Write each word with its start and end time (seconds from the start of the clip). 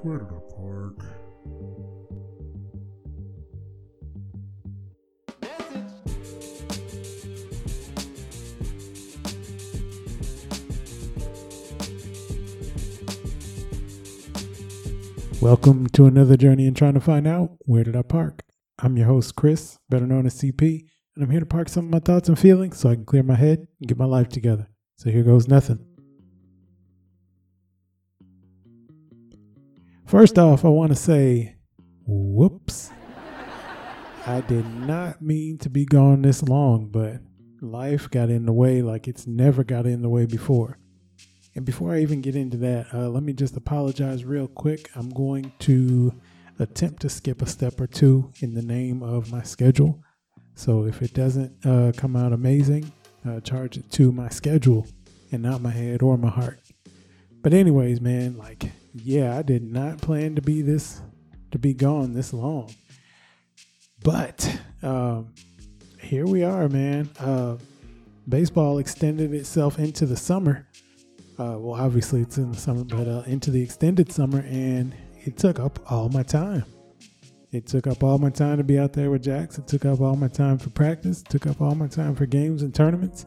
I 0.00 0.02
park? 0.02 1.04
Welcome 15.42 15.88
to 15.88 16.06
another 16.06 16.38
journey 16.38 16.66
in 16.66 16.72
trying 16.72 16.94
to 16.94 17.00
find 17.00 17.26
out 17.26 17.58
where 17.66 17.84
did 17.84 17.94
I 17.94 18.00
park. 18.00 18.42
I'm 18.78 18.96
your 18.96 19.06
host, 19.06 19.36
Chris, 19.36 19.78
better 19.90 20.06
known 20.06 20.24
as 20.24 20.40
CP, 20.40 20.86
and 21.14 21.22
I'm 21.22 21.30
here 21.30 21.40
to 21.40 21.46
park 21.46 21.68
some 21.68 21.84
of 21.84 21.90
my 21.90 21.98
thoughts 21.98 22.30
and 22.30 22.38
feelings 22.38 22.78
so 22.78 22.88
I 22.88 22.94
can 22.94 23.04
clear 23.04 23.22
my 23.22 23.34
head 23.34 23.68
and 23.78 23.88
get 23.88 23.98
my 23.98 24.06
life 24.06 24.30
together. 24.30 24.70
So 24.96 25.10
here 25.10 25.24
goes 25.24 25.46
nothing. 25.46 25.89
First 30.10 30.40
off, 30.40 30.64
I 30.64 30.68
want 30.68 30.90
to 30.90 30.96
say, 30.96 31.54
whoops. 32.04 32.90
I 34.26 34.40
did 34.40 34.66
not 34.66 35.22
mean 35.22 35.56
to 35.58 35.70
be 35.70 35.84
gone 35.84 36.22
this 36.22 36.42
long, 36.42 36.88
but 36.90 37.20
life 37.60 38.10
got 38.10 38.28
in 38.28 38.44
the 38.44 38.52
way 38.52 38.82
like 38.82 39.06
it's 39.06 39.28
never 39.28 39.62
got 39.62 39.86
in 39.86 40.02
the 40.02 40.08
way 40.08 40.26
before. 40.26 40.78
And 41.54 41.64
before 41.64 41.92
I 41.94 42.00
even 42.00 42.22
get 42.22 42.34
into 42.34 42.56
that, 42.56 42.92
uh, 42.92 43.08
let 43.08 43.22
me 43.22 43.32
just 43.32 43.56
apologize 43.56 44.24
real 44.24 44.48
quick. 44.48 44.90
I'm 44.96 45.10
going 45.10 45.52
to 45.60 46.12
attempt 46.58 47.02
to 47.02 47.08
skip 47.08 47.40
a 47.40 47.46
step 47.46 47.80
or 47.80 47.86
two 47.86 48.32
in 48.40 48.54
the 48.54 48.62
name 48.62 49.04
of 49.04 49.30
my 49.30 49.42
schedule. 49.42 50.02
So 50.56 50.86
if 50.86 51.02
it 51.02 51.14
doesn't 51.14 51.64
uh, 51.64 51.92
come 51.96 52.16
out 52.16 52.32
amazing, 52.32 52.90
uh, 53.24 53.38
charge 53.42 53.76
it 53.76 53.88
to 53.92 54.10
my 54.10 54.28
schedule 54.28 54.88
and 55.30 55.40
not 55.40 55.62
my 55.62 55.70
head 55.70 56.02
or 56.02 56.18
my 56.18 56.30
heart. 56.30 56.58
But 57.42 57.54
anyways, 57.54 58.00
man, 58.00 58.36
like, 58.36 58.72
yeah, 58.94 59.36
I 59.36 59.42
did 59.42 59.62
not 59.62 60.00
plan 60.00 60.34
to 60.36 60.42
be 60.42 60.62
this 60.62 61.00
to 61.50 61.58
be 61.58 61.74
gone 61.74 62.14
this 62.14 62.32
long. 62.32 62.72
But 64.02 64.60
um, 64.82 65.32
here 66.00 66.26
we 66.26 66.42
are, 66.42 66.68
man. 66.68 67.10
Uh, 67.18 67.56
baseball 68.28 68.78
extended 68.78 69.34
itself 69.34 69.78
into 69.78 70.06
the 70.06 70.16
summer. 70.16 70.66
Uh, 71.38 71.56
well, 71.58 71.80
obviously 71.80 72.20
it's 72.20 72.38
in 72.38 72.52
the 72.52 72.58
summer, 72.58 72.84
but 72.84 73.08
uh, 73.08 73.22
into 73.26 73.50
the 73.50 73.62
extended 73.62 74.12
summer, 74.12 74.40
and 74.40 74.94
it 75.24 75.36
took 75.36 75.58
up 75.58 75.78
all 75.90 76.08
my 76.08 76.22
time. 76.22 76.64
It 77.52 77.66
took 77.66 77.86
up 77.86 78.04
all 78.04 78.18
my 78.18 78.30
time 78.30 78.58
to 78.58 78.64
be 78.64 78.78
out 78.78 78.92
there 78.92 79.10
with 79.10 79.24
Jax. 79.24 79.58
It 79.58 79.66
took 79.66 79.84
up 79.84 80.00
all 80.00 80.14
my 80.14 80.28
time 80.28 80.58
for 80.58 80.70
practice. 80.70 81.22
It 81.22 81.28
took 81.28 81.46
up 81.46 81.60
all 81.60 81.74
my 81.74 81.88
time 81.88 82.14
for 82.14 82.26
games 82.26 82.62
and 82.62 82.72
tournaments. 82.72 83.26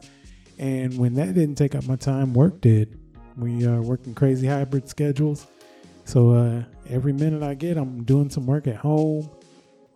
And 0.58 0.96
when 0.96 1.14
that 1.14 1.34
didn't 1.34 1.56
take 1.56 1.74
up 1.74 1.86
my 1.86 1.96
time, 1.96 2.32
work 2.32 2.60
did. 2.60 2.98
We 3.36 3.66
are 3.66 3.82
working 3.82 4.14
crazy 4.14 4.46
hybrid 4.46 4.88
schedules. 4.88 5.46
So 6.04 6.30
uh, 6.32 6.62
every 6.88 7.12
minute 7.12 7.42
I 7.42 7.54
get, 7.54 7.76
I'm 7.76 8.04
doing 8.04 8.30
some 8.30 8.46
work 8.46 8.66
at 8.66 8.76
home. 8.76 9.30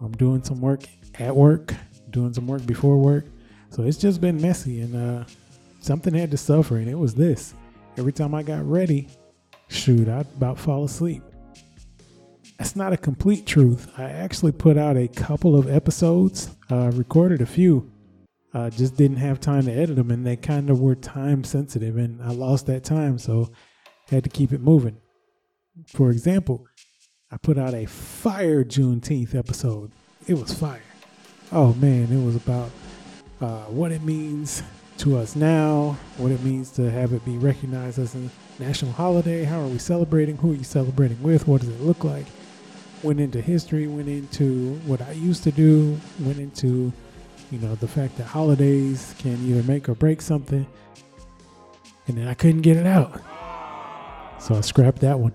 I'm 0.01 0.13
doing 0.13 0.43
some 0.43 0.61
work 0.61 0.85
at 1.19 1.35
work, 1.35 1.75
doing 2.11 2.33
some 2.33 2.47
work 2.47 2.65
before 2.67 2.97
work. 2.99 3.27
So 3.71 3.83
it's 3.83 3.99
just 3.99 4.21
been 4.21 4.41
messy, 4.41 4.81
and 4.81 4.97
uh, 4.97 5.25
something 5.81 6.15
had 6.15 6.31
to 6.31 6.37
suffer, 6.37 6.77
and 6.77 6.89
it 6.89 6.99
was 6.99 7.15
this. 7.15 7.55
Every 7.97 8.13
time 8.13 8.35
I 8.35 8.43
got 8.43 8.65
ready, 8.65 9.09
shoot, 9.69 10.09
I'd 10.09 10.27
about 10.37 10.59
fall 10.59 10.85
asleep. 10.85 11.23
That's 12.59 12.75
not 12.75 12.93
a 12.93 12.97
complete 12.97 13.47
truth. 13.47 13.91
I 13.99 14.05
actually 14.05 14.53
put 14.53 14.77
out 14.79 14.97
a 14.97 15.09
couple 15.09 15.57
of 15.57 15.69
episodes, 15.71 16.51
uh, 16.71 16.91
recorded 16.95 17.43
a 17.43 17.47
few, 17.47 17.93
uh, 18.55 18.71
just 18.71 18.97
didn't 18.97 19.19
have 19.19 19.41
time 19.41 19.67
to 19.67 19.73
edit 19.73 19.97
them, 19.97 20.11
and 20.11 20.27
they 20.27 20.37
kind 20.37 20.71
of 20.71 20.81
were 20.81 20.95
time 20.95 21.45
sensitive, 21.45 21.97
and 21.97 22.23
I 22.23 22.31
lost 22.31 22.67
that 22.67 22.85
time, 22.85 23.19
so 23.19 23.51
had 24.09 24.25
to 24.25 24.31
keep 24.31 24.53
it 24.53 24.61
moving. 24.61 24.97
For 25.87 26.11
example, 26.11 26.67
I 27.31 27.37
put 27.37 27.59
out 27.59 27.75
a 27.75 27.87
fire 27.87 28.65
Juneteenth 28.65 29.35
episode. 29.35 29.93
It 30.27 30.35
was 30.35 30.53
fire. 30.53 30.83
Oh 31.53 31.75
man, 31.75 32.13
it 32.13 32.25
was 32.25 32.37
about 32.37 32.71
uh, 33.41 33.65
what 33.65 33.93
it 33.93 34.03
means 34.03 34.63
to 34.99 35.17
us 35.17 35.37
now, 35.37 35.97
what 36.17 36.33
it 36.33 36.43
means 36.43 36.71
to 36.73 36.91
have 36.91 37.13
it 37.13 37.25
be 37.25 37.39
recognized 37.39 37.99
as 37.99 38.15
a 38.15 38.29
national 38.59 38.93
holiday. 38.93 39.45
How 39.45 39.61
are 39.61 39.67
we 39.69 39.79
celebrating? 39.79 40.37
Who 40.37 40.53
are 40.53 40.57
you 40.57 40.65
celebrating 40.65 41.23
with? 41.23 41.47
What 41.47 41.61
does 41.61 41.71
it 41.71 41.81
look 41.81 42.03
like? 42.03 42.27
Went 43.03 43.21
into 43.21 43.41
history, 43.41 43.87
went 43.87 44.09
into 44.09 44.75
what 44.87 45.01
I 45.01 45.13
used 45.13 45.45
to 45.45 45.53
do, 45.53 45.99
went 46.21 46.39
into, 46.39 46.93
you 47.51 47.59
know, 47.61 47.77
the 47.77 47.87
fact 47.87 48.17
that 48.17 48.25
holidays 48.25 49.15
can 49.19 49.39
either 49.49 49.63
make 49.63 49.89
or 49.89 49.95
break 49.95 50.21
something. 50.21 50.67
And 52.09 52.19
then 52.19 52.27
I 52.27 52.35
couldn't 52.35 52.63
get 52.63 52.77
it 52.77 52.87
out. 52.87 53.21
So 54.41 54.57
I 54.57 54.63
scrapped 54.63 55.01
that 55.03 55.21
one. 55.21 55.33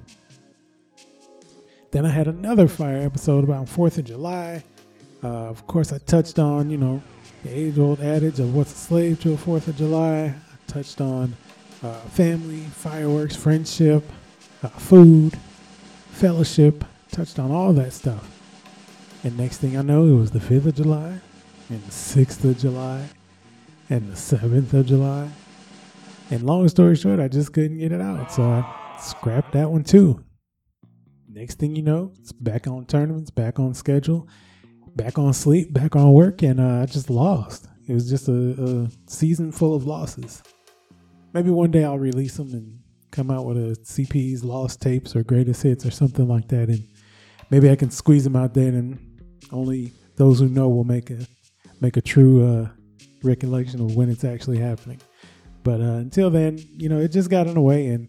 Then 1.94 2.08
I 2.08 2.10
had 2.10 2.28
another 2.28 2.68
fire 2.68 2.98
episode 2.98 3.44
about 3.44 3.68
4th 3.68 4.00
of 4.00 4.06
July. 4.06 4.64
Uh, 5.24 5.28
of 5.28 5.68
course, 5.68 5.94
I 5.94 6.00
touched 6.00 6.40
on, 6.40 6.72
you 6.72 6.78
know, 6.78 7.04
the 7.44 7.56
age 7.56 7.78
old 7.78 8.02
adage 8.02 8.40
of 8.40 8.56
what's 8.56 8.74
a 8.74 8.76
slave 8.76 9.22
to 9.22 9.34
a 9.34 9.38
4th 9.38 9.68
of 9.68 9.78
July. 9.78 10.24
I 10.24 10.34
touched 10.66 11.02
on 11.02 11.36
uh, 11.84 11.94
family, 12.10 12.62
fireworks, 12.62 13.36
friendship, 13.36 14.04
uh, 14.64 14.70
food, 14.70 15.38
fellowship, 16.10 16.84
touched 17.12 17.38
on 17.38 17.52
all 17.52 17.74
that 17.74 17.94
stuff. 17.94 18.28
And 19.24 19.38
next 19.38 19.60
thing 19.60 19.78
I 19.78 19.84
know, 19.84 20.08
it 20.08 20.16
was 20.16 20.32
the 20.32 20.40
5th 20.40 20.66
of 20.66 20.76
July, 20.76 21.20
and 21.70 21.84
the 21.84 21.92
6th 21.92 22.44
of 22.44 22.58
July, 22.58 23.08
and 23.92 24.12
the 24.12 24.16
7th 24.16 24.74
of 24.74 24.88
July. 24.88 25.30
And 26.32 26.42
long 26.42 26.68
story 26.70 26.96
short, 26.96 27.20
I 27.20 27.28
just 27.28 27.54
couldn't 27.54 27.78
get 27.78 27.92
it 27.92 28.02
out. 28.02 28.32
So 28.32 28.42
I 28.42 28.98
scrapped 29.00 29.52
that 29.52 29.70
one 29.70 29.84
too. 29.84 30.24
Next 31.34 31.58
thing 31.58 31.76
you 31.76 31.82
know, 31.82 32.12
it's 32.20 32.32
back 32.32 32.68
on 32.68 32.86
tournaments, 32.86 33.32
back 33.32 33.58
on 33.58 33.74
schedule, 33.74 34.28
back 34.96 35.18
on 35.18 35.34
sleep, 35.34 35.74
back 35.74 35.96
on 35.96 36.14
work, 36.14 36.44
and 36.44 36.60
uh, 36.60 36.82
I 36.82 36.86
just 36.86 37.10
lost. 37.10 37.68
It 37.88 37.94
was 37.94 38.08
just 38.08 38.28
a, 38.28 38.84
a 38.84 39.12
season 39.12 39.52
full 39.52 39.74
of 39.74 39.88
losses. 39.88 40.44
Maybe 41.34 41.50
one 41.50 41.72
day 41.72 41.86
I'll 41.86 41.98
release 41.98 42.38
them 42.38 42.54
and 42.54 42.80
come 43.10 43.32
out 43.32 43.46
with 43.46 43.58
a 43.58 43.76
CP's 43.82 44.44
lost 44.44 44.80
tapes 44.80 45.16
or 45.16 45.24
greatest 45.24 45.64
hits 45.64 45.88
or 45.88 45.92
something 45.92 46.28
like 46.28 46.50
that, 46.50 46.70
and 46.70 46.88
maybe 47.50 47.72
I 47.72 47.76
can 47.76 47.90
squeeze 47.90 48.24
them 48.24 48.36
out 48.36 48.54
there, 48.54 48.70
and 48.70 49.00
only 49.52 49.92
those 50.18 50.40
who 50.40 50.48
know 50.48 50.70
will 50.70 50.84
make 50.84 51.10
a 51.10 51.26
make 51.82 51.98
a 51.98 52.02
true 52.02 52.46
uh, 52.46 52.70
recollection 53.24 53.82
of 53.82 53.96
when 53.96 54.08
it's 54.08 54.24
actually 54.24 54.60
happening. 54.60 55.02
But 55.64 55.82
uh, 55.82 55.96
until 55.96 56.30
then, 56.30 56.60
you 56.78 56.90
know, 56.90 57.00
it 57.00 57.08
just 57.08 57.32
got 57.32 57.48
in 57.48 57.56
the 57.56 57.62
way, 57.62 57.88
and 57.88 58.08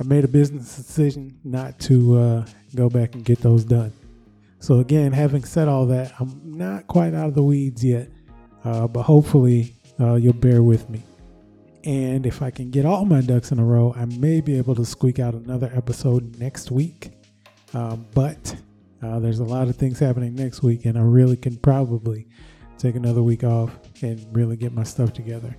I 0.00 0.02
made 0.02 0.24
a 0.24 0.28
business 0.28 0.74
decision 0.74 1.38
not 1.44 1.78
to 1.80 2.18
uh, 2.18 2.46
go 2.76 2.88
back 2.88 3.14
and 3.14 3.24
get 3.24 3.40
those 3.40 3.64
done. 3.64 3.92
So 4.58 4.80
again, 4.80 5.12
having 5.12 5.44
said 5.44 5.68
all 5.68 5.86
that, 5.86 6.12
I'm 6.18 6.40
not 6.44 6.86
quite 6.86 7.12
out 7.14 7.28
of 7.28 7.34
the 7.34 7.42
weeds 7.42 7.84
yet, 7.84 8.08
uh, 8.64 8.86
but 8.86 9.02
hopefully 9.02 9.74
uh, 10.00 10.14
you'll 10.14 10.32
bear 10.32 10.62
with 10.62 10.88
me. 10.88 11.02
And 11.84 12.24
if 12.24 12.40
I 12.40 12.50
can 12.50 12.70
get 12.70 12.86
all 12.86 13.04
my 13.04 13.20
ducks 13.20 13.52
in 13.52 13.58
a 13.58 13.64
row, 13.64 13.94
I 13.94 14.06
may 14.06 14.40
be 14.40 14.56
able 14.56 14.74
to 14.76 14.84
squeak 14.86 15.18
out 15.18 15.34
another 15.34 15.70
episode 15.74 16.38
next 16.38 16.70
week. 16.70 17.10
Um, 17.74 18.06
but 18.14 18.56
uh, 19.02 19.18
there's 19.18 19.40
a 19.40 19.44
lot 19.44 19.68
of 19.68 19.76
things 19.76 19.98
happening 19.98 20.34
next 20.34 20.62
week, 20.62 20.86
and 20.86 20.96
I 20.96 21.02
really 21.02 21.36
can 21.36 21.56
probably 21.56 22.26
take 22.78 22.94
another 22.94 23.22
week 23.22 23.44
off 23.44 23.76
and 24.02 24.24
really 24.34 24.56
get 24.56 24.72
my 24.72 24.82
stuff 24.82 25.12
together. 25.12 25.54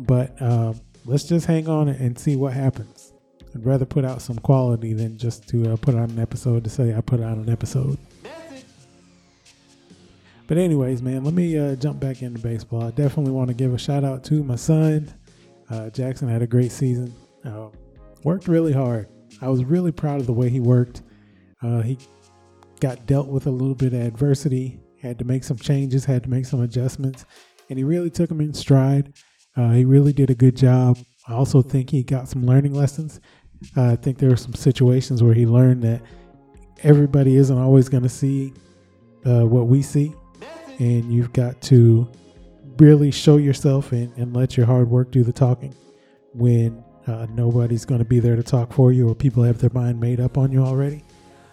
But 0.00 0.40
um, 0.42 0.80
let's 1.04 1.24
just 1.24 1.46
hang 1.46 1.68
on 1.68 1.88
and 1.88 2.18
see 2.18 2.34
what 2.34 2.52
happens. 2.52 3.12
I'd 3.54 3.64
rather 3.64 3.84
put 3.84 4.04
out 4.04 4.22
some 4.22 4.38
quality 4.38 4.92
than 4.92 5.18
just 5.18 5.48
to 5.48 5.72
uh, 5.72 5.76
put 5.76 5.94
out 5.94 6.08
an 6.08 6.18
episode 6.18 6.64
to 6.64 6.70
say 6.70 6.94
I 6.94 7.00
put 7.00 7.20
out 7.20 7.36
an 7.36 7.48
episode. 7.48 7.98
But 10.46 10.58
anyways, 10.58 11.00
man, 11.00 11.22
let 11.22 11.34
me 11.34 11.56
uh, 11.56 11.76
jump 11.76 12.00
back 12.00 12.22
into 12.22 12.40
baseball. 12.40 12.82
I 12.82 12.90
definitely 12.90 13.32
want 13.32 13.48
to 13.48 13.54
give 13.54 13.72
a 13.72 13.78
shout 13.78 14.02
out 14.02 14.24
to 14.24 14.42
my 14.42 14.56
son. 14.56 15.12
Uh, 15.70 15.90
Jackson 15.90 16.28
had 16.28 16.42
a 16.42 16.46
great 16.46 16.72
season. 16.72 17.14
Uh, 17.44 17.68
worked 18.24 18.48
really 18.48 18.72
hard. 18.72 19.08
I 19.40 19.48
was 19.48 19.64
really 19.64 19.92
proud 19.92 20.20
of 20.20 20.26
the 20.26 20.32
way 20.32 20.48
he 20.48 20.58
worked. 20.58 21.02
Uh, 21.62 21.82
he 21.82 21.98
got 22.80 23.06
dealt 23.06 23.28
with 23.28 23.46
a 23.46 23.50
little 23.50 23.76
bit 23.76 23.92
of 23.92 24.00
adversity, 24.00 24.80
had 25.00 25.18
to 25.20 25.24
make 25.24 25.44
some 25.44 25.56
changes, 25.56 26.04
had 26.04 26.24
to 26.24 26.30
make 26.30 26.46
some 26.46 26.62
adjustments, 26.62 27.26
and 27.68 27.78
he 27.78 27.84
really 27.84 28.10
took 28.10 28.28
them 28.28 28.40
in 28.40 28.52
stride. 28.52 29.12
Uh, 29.56 29.70
he 29.70 29.84
really 29.84 30.12
did 30.12 30.30
a 30.30 30.34
good 30.34 30.56
job. 30.56 30.98
I 31.28 31.34
also 31.34 31.62
think 31.62 31.90
he 31.90 32.02
got 32.02 32.28
some 32.28 32.44
learning 32.44 32.74
lessons. 32.74 33.20
Uh, 33.76 33.92
I 33.92 33.96
think 33.96 34.18
there 34.18 34.30
were 34.30 34.36
some 34.36 34.54
situations 34.54 35.22
where 35.22 35.34
he 35.34 35.46
learned 35.46 35.82
that 35.82 36.02
everybody 36.82 37.36
isn't 37.36 37.58
always 37.58 37.88
going 37.88 38.02
to 38.02 38.08
see 38.08 38.52
uh, 39.26 39.46
what 39.46 39.66
we 39.66 39.82
see, 39.82 40.14
and 40.78 41.12
you've 41.12 41.32
got 41.32 41.60
to 41.62 42.10
really 42.78 43.10
show 43.10 43.36
yourself 43.36 43.92
and, 43.92 44.16
and 44.16 44.34
let 44.34 44.56
your 44.56 44.66
hard 44.66 44.88
work 44.88 45.10
do 45.10 45.22
the 45.22 45.32
talking 45.32 45.74
when 46.32 46.82
uh, 47.06 47.26
nobody's 47.30 47.84
going 47.84 47.98
to 47.98 48.04
be 48.04 48.20
there 48.20 48.36
to 48.36 48.42
talk 48.42 48.72
for 48.72 48.92
you 48.92 49.08
or 49.08 49.14
people 49.14 49.42
have 49.42 49.58
their 49.58 49.70
mind 49.74 50.00
made 50.00 50.20
up 50.20 50.38
on 50.38 50.50
you 50.50 50.62
already. 50.62 51.02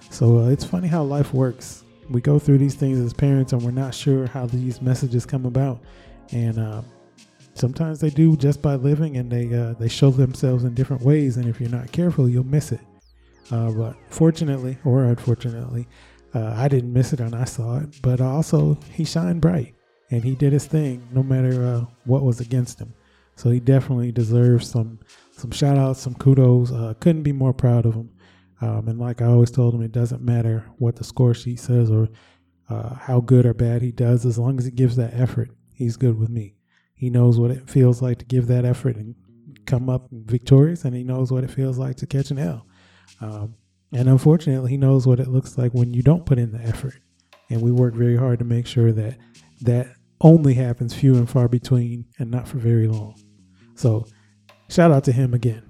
So 0.09 0.39
uh, 0.39 0.47
it's 0.49 0.63
funny 0.63 0.87
how 0.87 1.03
life 1.03 1.33
works. 1.33 1.83
We 2.09 2.21
go 2.21 2.39
through 2.39 2.59
these 2.59 2.75
things 2.75 2.99
as 2.99 3.13
parents 3.13 3.51
and 3.51 3.61
we're 3.61 3.71
not 3.71 3.93
sure 3.93 4.27
how 4.27 4.45
these 4.45 4.81
messages 4.81 5.25
come 5.25 5.45
about. 5.45 5.81
And 6.31 6.59
uh, 6.59 6.81
sometimes 7.57 7.99
they 7.99 8.09
do 8.09 8.35
just 8.37 8.61
by 8.61 8.75
living 8.75 9.17
and 9.17 9.31
they 9.31 9.53
uh, 9.53 9.73
they 9.79 9.87
show 9.89 10.11
themselves 10.11 10.63
in 10.63 10.73
different 10.73 11.01
ways 11.03 11.37
and 11.37 11.47
if 11.47 11.59
you're 11.59 11.69
not 11.69 11.91
careful 11.91 12.29
you'll 12.29 12.43
miss 12.43 12.71
it 12.71 12.81
Uh, 13.51 13.71
but 13.71 13.95
fortunately, 14.09 14.77
or 14.83 15.05
unfortunately, 15.05 15.87
uh, 16.33 16.53
I 16.57 16.67
didn't 16.67 16.91
miss 16.93 17.13
it 17.13 17.21
and 17.21 17.33
I 17.33 17.45
saw 17.45 17.77
it. 17.79 18.01
But 18.01 18.19
also, 18.19 18.77
he 18.91 19.05
shined 19.05 19.39
bright 19.41 19.73
and 20.11 20.23
he 20.23 20.35
did 20.35 20.51
his 20.53 20.65
thing 20.65 21.07
no 21.13 21.23
matter 21.23 21.65
uh, 21.65 21.85
what 22.05 22.23
was 22.23 22.41
against 22.41 22.79
him. 22.79 22.93
So 23.35 23.49
he 23.49 23.59
definitely 23.61 24.11
deserves 24.11 24.69
some 24.69 24.99
some 25.31 25.51
shout 25.51 25.77
outs, 25.77 26.01
some 26.01 26.15
kudos. 26.15 26.71
Uh, 26.73 26.93
couldn't 26.99 27.23
be 27.23 27.31
more 27.31 27.53
proud 27.53 27.85
of 27.85 27.93
him. 27.95 28.09
Um, 28.59 28.87
and 28.89 28.99
like 28.99 29.21
I 29.21 29.27
always 29.27 29.51
told 29.51 29.73
him, 29.75 29.81
it 29.83 29.93
doesn't 29.93 30.21
matter 30.21 30.65
what 30.79 30.95
the 30.97 31.03
score 31.05 31.33
sheet 31.33 31.59
says 31.59 31.89
or 31.91 32.09
uh, 32.69 32.95
how 32.95 33.21
good 33.21 33.45
or 33.45 33.53
bad 33.53 33.81
he 33.81 33.91
does, 33.93 34.25
as 34.25 34.37
long 34.37 34.57
as 34.59 34.65
he 34.65 34.71
gives 34.71 34.97
that 34.97 35.13
effort, 35.13 35.49
he's 35.73 35.95
good 35.95 36.19
with 36.19 36.29
me. 36.29 36.56
He 36.97 37.11
knows 37.11 37.39
what 37.39 37.51
it 37.51 37.69
feels 37.69 38.01
like 38.01 38.17
to 38.17 38.25
give 38.25 38.47
that 38.47 38.65
effort 38.65 38.95
and 38.95 39.15
come 39.67 39.87
up 39.87 40.07
victorious, 40.11 40.83
and 40.83 40.95
he 40.95 41.03
knows 41.03 41.31
what 41.31 41.43
it 41.43 41.51
feels 41.51 41.77
like 41.77 41.95
to 41.97 42.07
catch 42.07 42.31
an 42.31 42.39
L. 42.39 42.65
Um, 43.21 43.55
and 43.93 44.09
unfortunately, 44.09 44.71
he 44.71 44.77
knows 44.77 45.05
what 45.05 45.19
it 45.19 45.27
looks 45.27 45.57
like 45.59 45.73
when 45.73 45.93
you 45.93 46.01
don't 46.01 46.25
put 46.25 46.39
in 46.39 46.51
the 46.51 46.59
effort. 46.59 46.95
And 47.49 47.61
we 47.61 47.71
work 47.71 47.93
very 47.93 48.17
hard 48.17 48.39
to 48.39 48.45
make 48.45 48.65
sure 48.65 48.91
that 48.91 49.15
that 49.61 49.87
only 50.19 50.55
happens 50.55 50.93
few 50.93 51.15
and 51.15 51.29
far 51.29 51.47
between 51.47 52.05
and 52.17 52.31
not 52.31 52.47
for 52.47 52.57
very 52.57 52.87
long. 52.87 53.15
So, 53.75 54.07
shout 54.67 54.91
out 54.91 55.03
to 55.03 55.11
him 55.11 55.35
again. 55.35 55.63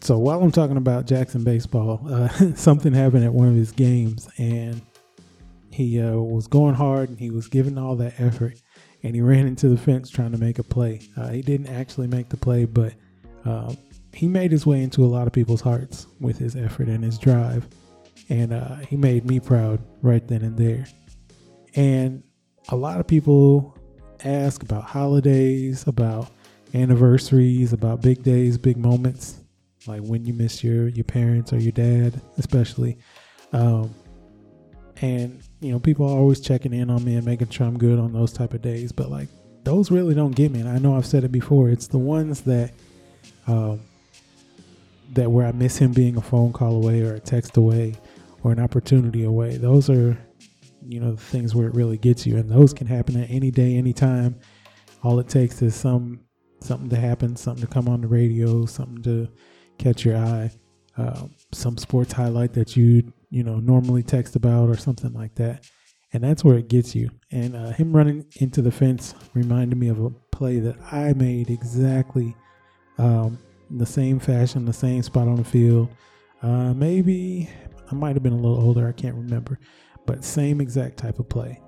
So, 0.00 0.16
while 0.18 0.40
I'm 0.40 0.52
talking 0.52 0.76
about 0.76 1.06
Jackson 1.06 1.42
baseball, 1.42 2.00
uh, 2.08 2.28
something 2.54 2.92
happened 2.92 3.24
at 3.24 3.34
one 3.34 3.48
of 3.48 3.56
his 3.56 3.72
games, 3.72 4.28
and 4.38 4.80
he 5.72 6.00
uh, 6.00 6.12
was 6.12 6.46
going 6.46 6.74
hard 6.74 7.08
and 7.08 7.18
he 7.18 7.30
was 7.30 7.48
giving 7.48 7.78
all 7.78 7.96
that 7.96 8.20
effort 8.20 8.60
and 9.02 9.14
he 9.14 9.20
ran 9.20 9.46
into 9.46 9.68
the 9.68 9.76
fence 9.76 10.10
trying 10.10 10.32
to 10.32 10.38
make 10.38 10.58
a 10.58 10.62
play. 10.62 11.00
Uh, 11.16 11.28
he 11.28 11.42
didn't 11.42 11.66
actually 11.66 12.06
make 12.06 12.28
the 12.28 12.36
play, 12.36 12.64
but 12.64 12.94
uh, 13.44 13.74
he 14.12 14.28
made 14.28 14.52
his 14.52 14.64
way 14.66 14.82
into 14.82 15.04
a 15.04 15.06
lot 15.06 15.26
of 15.26 15.32
people's 15.32 15.60
hearts 15.60 16.06
with 16.20 16.38
his 16.38 16.54
effort 16.54 16.88
and 16.88 17.02
his 17.02 17.18
drive. 17.18 17.66
And 18.28 18.52
uh, 18.52 18.76
he 18.76 18.96
made 18.96 19.24
me 19.26 19.40
proud 19.40 19.80
right 20.02 20.26
then 20.26 20.42
and 20.42 20.56
there. 20.56 20.86
And 21.74 22.22
a 22.68 22.76
lot 22.76 23.00
of 23.00 23.06
people 23.06 23.76
ask 24.24 24.62
about 24.62 24.84
holidays, 24.84 25.86
about 25.86 26.30
anniversaries, 26.74 27.72
about 27.72 28.00
big 28.00 28.22
days, 28.22 28.56
big 28.56 28.76
moments, 28.76 29.40
like 29.86 30.02
when 30.02 30.24
you 30.24 30.32
miss 30.32 30.62
your, 30.62 30.88
your 30.88 31.04
parents 31.04 31.52
or 31.52 31.58
your 31.58 31.72
dad, 31.72 32.20
especially. 32.38 32.98
Um, 33.52 33.94
and 35.02 35.42
you 35.60 35.72
know, 35.72 35.80
people 35.80 36.06
are 36.06 36.16
always 36.16 36.40
checking 36.40 36.72
in 36.72 36.88
on 36.88 37.04
me 37.04 37.16
and 37.16 37.26
making 37.26 37.50
sure 37.50 37.66
I'm 37.66 37.76
good 37.76 37.98
on 37.98 38.12
those 38.12 38.32
type 38.32 38.54
of 38.54 38.62
days. 38.62 38.92
But 38.92 39.10
like 39.10 39.28
those 39.64 39.90
really 39.90 40.14
don't 40.14 40.34
get 40.34 40.52
me. 40.52 40.60
And 40.60 40.68
I 40.68 40.78
know 40.78 40.96
I've 40.96 41.04
said 41.04 41.24
it 41.24 41.32
before. 41.32 41.68
It's 41.68 41.88
the 41.88 41.98
ones 41.98 42.42
that 42.42 42.72
um, 43.46 43.80
that 45.12 45.30
where 45.30 45.46
I 45.46 45.52
miss 45.52 45.76
him 45.76 45.92
being 45.92 46.16
a 46.16 46.22
phone 46.22 46.52
call 46.52 46.76
away 46.76 47.02
or 47.02 47.14
a 47.14 47.20
text 47.20 47.56
away 47.56 47.96
or 48.44 48.52
an 48.52 48.60
opportunity 48.60 49.24
away. 49.24 49.56
Those 49.56 49.90
are 49.90 50.16
you 50.86 51.00
know 51.00 51.12
the 51.12 51.20
things 51.20 51.54
where 51.54 51.66
it 51.66 51.74
really 51.74 51.98
gets 51.98 52.24
you, 52.24 52.36
and 52.36 52.48
those 52.48 52.72
can 52.72 52.86
happen 52.86 53.20
at 53.20 53.28
any 53.28 53.50
day, 53.50 53.76
any 53.76 53.92
time. 53.92 54.38
All 55.02 55.18
it 55.18 55.28
takes 55.28 55.62
is 55.62 55.74
some 55.74 56.20
something 56.60 56.88
to 56.90 56.96
happen, 56.96 57.34
something 57.34 57.66
to 57.66 57.72
come 57.72 57.88
on 57.88 58.02
the 58.02 58.06
radio, 58.06 58.66
something 58.66 59.02
to 59.02 59.28
catch 59.78 60.04
your 60.04 60.16
eye, 60.16 60.50
uh, 60.96 61.26
some 61.50 61.76
sports 61.76 62.12
highlight 62.12 62.52
that 62.52 62.76
you 62.76 63.12
you 63.32 63.42
know, 63.42 63.56
normally 63.56 64.02
text 64.02 64.36
about 64.36 64.68
or 64.68 64.76
something 64.76 65.12
like 65.14 65.34
that. 65.36 65.66
And 66.12 66.22
that's 66.22 66.44
where 66.44 66.58
it 66.58 66.68
gets 66.68 66.94
you. 66.94 67.10
And 67.30 67.56
uh, 67.56 67.70
him 67.70 67.96
running 67.96 68.26
into 68.36 68.60
the 68.60 68.70
fence 68.70 69.14
reminded 69.32 69.78
me 69.78 69.88
of 69.88 69.98
a 69.98 70.10
play 70.10 70.58
that 70.60 70.76
I 70.92 71.14
made 71.14 71.48
exactly 71.48 72.36
um, 72.98 73.38
the 73.70 73.86
same 73.86 74.20
fashion, 74.20 74.66
the 74.66 74.72
same 74.74 75.02
spot 75.02 75.28
on 75.28 75.36
the 75.36 75.44
field. 75.44 75.88
Uh, 76.42 76.74
maybe 76.74 77.48
I 77.90 77.94
might 77.94 78.14
have 78.14 78.22
been 78.22 78.34
a 78.34 78.36
little 78.36 78.60
older, 78.60 78.86
I 78.86 78.92
can't 78.92 79.16
remember, 79.16 79.58
but 80.04 80.22
same 80.22 80.60
exact 80.60 80.98
type 80.98 81.18
of 81.18 81.30
play. 81.30 81.58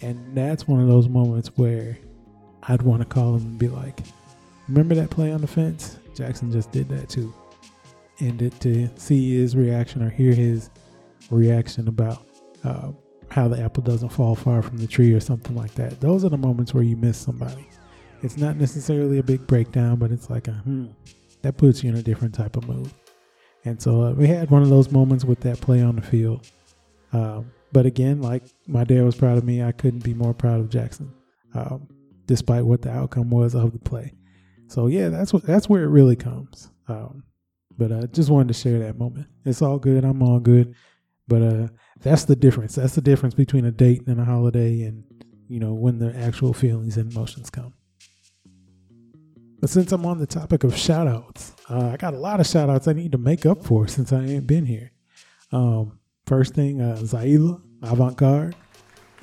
And 0.00 0.36
that's 0.36 0.66
one 0.66 0.80
of 0.80 0.88
those 0.88 1.08
moments 1.08 1.52
where 1.56 1.96
I'd 2.64 2.82
want 2.82 3.02
to 3.02 3.06
call 3.06 3.36
him 3.36 3.42
and 3.42 3.58
be 3.58 3.68
like, 3.68 4.00
Remember 4.68 4.96
that 4.96 5.10
play 5.10 5.30
on 5.30 5.42
the 5.42 5.46
fence? 5.46 5.98
Jackson 6.16 6.50
just 6.50 6.72
did 6.72 6.88
that 6.88 7.08
too. 7.08 7.32
And 8.18 8.40
it, 8.42 8.58
to 8.60 8.88
see 8.96 9.36
his 9.36 9.54
reaction 9.54 10.02
or 10.02 10.10
hear 10.10 10.32
his 10.32 10.70
reaction 11.30 11.88
about 11.88 12.26
uh, 12.64 12.92
how 13.28 13.48
the 13.48 13.60
apple 13.60 13.82
doesn't 13.82 14.10
fall 14.10 14.34
far 14.34 14.62
from 14.62 14.78
the 14.78 14.86
tree 14.86 15.12
or 15.12 15.20
something 15.20 15.56
like 15.56 15.74
that. 15.74 16.00
Those 16.00 16.24
are 16.24 16.28
the 16.28 16.38
moments 16.38 16.74
where 16.74 16.82
you 16.84 16.96
miss 16.96 17.18
somebody. 17.18 17.68
It's 18.22 18.36
not 18.36 18.56
necessarily 18.56 19.18
a 19.18 19.22
big 19.22 19.46
breakdown, 19.46 19.96
but 19.96 20.10
it's 20.10 20.30
like 20.30 20.48
a 20.48 20.52
hmm, 20.52 20.86
that 21.42 21.56
puts 21.56 21.82
you 21.82 21.90
in 21.90 21.96
a 21.96 22.02
different 22.02 22.34
type 22.34 22.56
of 22.56 22.66
mood. 22.68 22.90
And 23.64 23.80
so 23.80 24.02
uh, 24.02 24.12
we 24.12 24.26
had 24.26 24.50
one 24.50 24.62
of 24.62 24.68
those 24.68 24.90
moments 24.90 25.24
with 25.24 25.40
that 25.40 25.60
play 25.60 25.82
on 25.82 25.96
the 25.96 26.02
field. 26.02 26.46
Um, 27.12 27.50
but 27.72 27.86
again, 27.86 28.22
like 28.22 28.44
my 28.66 28.84
dad 28.84 29.04
was 29.04 29.16
proud 29.16 29.38
of 29.38 29.44
me, 29.44 29.62
I 29.62 29.72
couldn't 29.72 30.04
be 30.04 30.14
more 30.14 30.34
proud 30.34 30.60
of 30.60 30.68
Jackson, 30.68 31.12
um, 31.54 31.88
despite 32.26 32.64
what 32.64 32.82
the 32.82 32.90
outcome 32.90 33.30
was 33.30 33.54
of 33.54 33.72
the 33.72 33.78
play. 33.78 34.14
So 34.68 34.86
yeah, 34.86 35.08
that's 35.08 35.32
what 35.32 35.42
that's 35.44 35.68
where 35.68 35.84
it 35.84 35.88
really 35.88 36.16
comes. 36.16 36.70
Um, 36.88 37.24
but 37.76 37.92
I 37.92 38.02
just 38.06 38.30
wanted 38.30 38.48
to 38.48 38.54
share 38.54 38.78
that 38.80 38.98
moment. 38.98 39.26
It's 39.44 39.62
all 39.62 39.78
good. 39.78 40.04
I'm 40.04 40.22
all 40.22 40.40
good. 40.40 40.74
But 41.26 41.42
uh, 41.42 41.68
that's 42.00 42.24
the 42.24 42.36
difference. 42.36 42.74
That's 42.74 42.94
the 42.94 43.00
difference 43.00 43.34
between 43.34 43.64
a 43.64 43.70
date 43.70 44.06
and 44.06 44.20
a 44.20 44.24
holiday, 44.24 44.82
and 44.82 45.04
you 45.48 45.58
know 45.58 45.72
when 45.72 45.98
the 45.98 46.14
actual 46.16 46.52
feelings 46.52 46.96
and 46.96 47.10
emotions 47.10 47.50
come. 47.50 47.74
But 49.60 49.70
since 49.70 49.92
I'm 49.92 50.04
on 50.04 50.18
the 50.18 50.26
topic 50.26 50.62
of 50.64 50.76
shout 50.76 51.08
outs, 51.08 51.54
uh, 51.70 51.90
I 51.92 51.96
got 51.96 52.12
a 52.12 52.18
lot 52.18 52.40
of 52.40 52.46
shout 52.46 52.68
outs 52.68 52.86
I 52.86 52.92
need 52.92 53.12
to 53.12 53.18
make 53.18 53.46
up 53.46 53.64
for 53.64 53.88
since 53.88 54.12
I 54.12 54.22
ain't 54.22 54.46
been 54.46 54.66
here. 54.66 54.92
Um, 55.52 55.98
first 56.26 56.54
thing, 56.54 56.82
uh, 56.82 56.96
Zaila, 57.00 57.62
Avant-garde, 57.82 58.54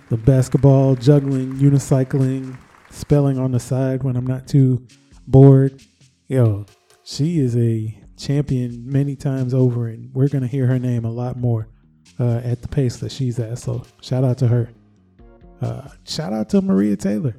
the 0.09 0.17
basketball, 0.17 0.95
juggling, 0.95 1.53
unicycling, 1.53 2.57
spelling 2.89 3.37
on 3.37 3.51
the 3.51 3.59
side 3.59 4.01
when 4.01 4.15
I'm 4.15 4.25
not 4.25 4.47
too 4.47 4.87
bored. 5.27 5.79
Yo, 6.27 6.65
she 7.03 7.39
is 7.39 7.55
a 7.55 8.01
champion 8.17 8.89
many 8.89 9.15
times 9.15 9.53
over, 9.53 9.87
and 9.87 10.11
we're 10.13 10.27
going 10.27 10.41
to 10.41 10.47
hear 10.47 10.65
her 10.65 10.79
name 10.79 11.05
a 11.05 11.11
lot 11.11 11.37
more 11.37 11.67
uh, 12.19 12.41
at 12.43 12.61
the 12.61 12.67
pace 12.67 12.97
that 12.97 13.11
she's 13.11 13.39
at. 13.39 13.59
So 13.59 13.83
shout 14.01 14.23
out 14.23 14.37
to 14.39 14.47
her. 14.47 14.69
Uh, 15.61 15.89
shout 16.05 16.33
out 16.33 16.49
to 16.49 16.61
Maria 16.61 16.95
Taylor. 16.95 17.35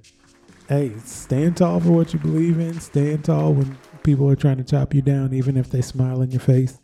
Hey, 0.68 0.92
stand 1.04 1.56
tall 1.56 1.80
for 1.80 1.90
what 1.90 2.12
you 2.12 2.18
believe 2.18 2.58
in. 2.58 2.78
Stand 2.80 3.24
tall 3.24 3.52
when 3.52 3.76
people 4.02 4.28
are 4.30 4.36
trying 4.36 4.58
to 4.58 4.64
chop 4.64 4.94
you 4.94 5.02
down, 5.02 5.34
even 5.34 5.56
if 5.56 5.70
they 5.70 5.82
smile 5.82 6.22
in 6.22 6.30
your 6.30 6.40
face. 6.40 6.78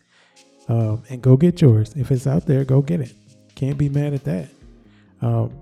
Um, 0.69 1.03
and 1.09 1.23
go 1.23 1.37
get 1.37 1.63
yours. 1.63 1.95
If 1.97 2.11
it's 2.11 2.27
out 2.27 2.45
there, 2.45 2.65
go 2.65 2.83
get 2.83 3.01
it. 3.01 3.15
Can't 3.55 3.79
be 3.79 3.89
mad 3.89 4.15
at 4.15 4.25
that. 4.25 4.49
Um, 5.23 5.53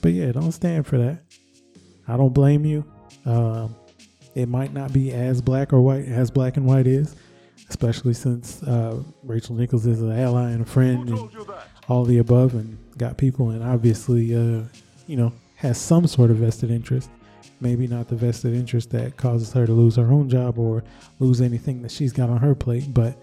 but 0.00 0.12
yeah, 0.12 0.30
don't 0.32 0.52
stand 0.52 0.86
for 0.86 0.98
that. 0.98 1.22
I 2.06 2.16
don't 2.16 2.32
blame 2.32 2.64
you. 2.64 2.84
Um, 3.24 3.74
it 4.34 4.48
might 4.48 4.72
not 4.72 4.92
be 4.92 5.12
as 5.12 5.40
black 5.40 5.72
or 5.72 5.80
white 5.80 6.04
as 6.04 6.30
black 6.30 6.56
and 6.56 6.66
white 6.66 6.86
is, 6.86 7.16
especially 7.68 8.14
since 8.14 8.62
uh, 8.62 9.02
Rachel 9.22 9.56
Nichols 9.56 9.86
is 9.86 10.00
an 10.00 10.12
ally 10.12 10.50
and 10.50 10.62
a 10.62 10.64
friend 10.66 11.08
and 11.08 11.30
all 11.88 12.04
the 12.04 12.18
above, 12.18 12.54
and 12.54 12.78
got 12.98 13.16
people, 13.16 13.50
and 13.50 13.62
obviously, 13.62 14.34
uh, 14.34 14.62
you 15.06 15.16
know, 15.16 15.32
has 15.56 15.78
some 15.78 16.06
sort 16.06 16.30
of 16.30 16.38
vested 16.38 16.70
interest. 16.70 17.10
Maybe 17.60 17.86
not 17.86 18.08
the 18.08 18.16
vested 18.16 18.54
interest 18.54 18.90
that 18.90 19.16
causes 19.16 19.52
her 19.52 19.66
to 19.66 19.72
lose 19.72 19.96
her 19.96 20.12
own 20.12 20.28
job 20.28 20.58
or 20.58 20.84
lose 21.20 21.40
anything 21.40 21.80
that 21.82 21.90
she's 21.90 22.12
got 22.12 22.28
on 22.28 22.38
her 22.38 22.54
plate, 22.54 22.92
but 22.92 23.16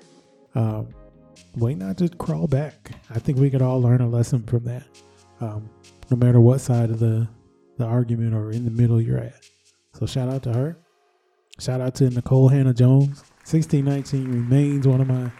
um, 0.55 0.87
why 1.53 1.73
not 1.73 1.97
just 1.97 2.17
crawl 2.17 2.47
back? 2.47 2.91
I 3.09 3.19
think 3.19 3.37
we 3.37 3.49
could 3.49 3.61
all 3.61 3.81
learn 3.81 4.01
a 4.01 4.09
lesson 4.09 4.43
from 4.43 4.63
that, 4.65 4.83
um, 5.39 5.69
no 6.09 6.17
matter 6.17 6.41
what 6.41 6.61
side 6.61 6.89
of 6.89 6.99
the 6.99 7.27
the 7.77 7.85
argument 7.85 8.35
or 8.35 8.51
in 8.51 8.65
the 8.65 8.71
middle 8.71 9.01
you're 9.01 9.17
at. 9.17 9.35
So 9.93 10.05
shout 10.05 10.29
out 10.29 10.43
to 10.43 10.53
her. 10.53 10.77
Shout 11.59 11.81
out 11.81 11.95
to 11.95 12.05
Nikole 12.05 12.51
Hannah-Jones 12.51 13.23
1619 13.45 14.31
remains 14.31 14.87
one 14.87 15.01
of 15.01 15.07
my 15.07 15.31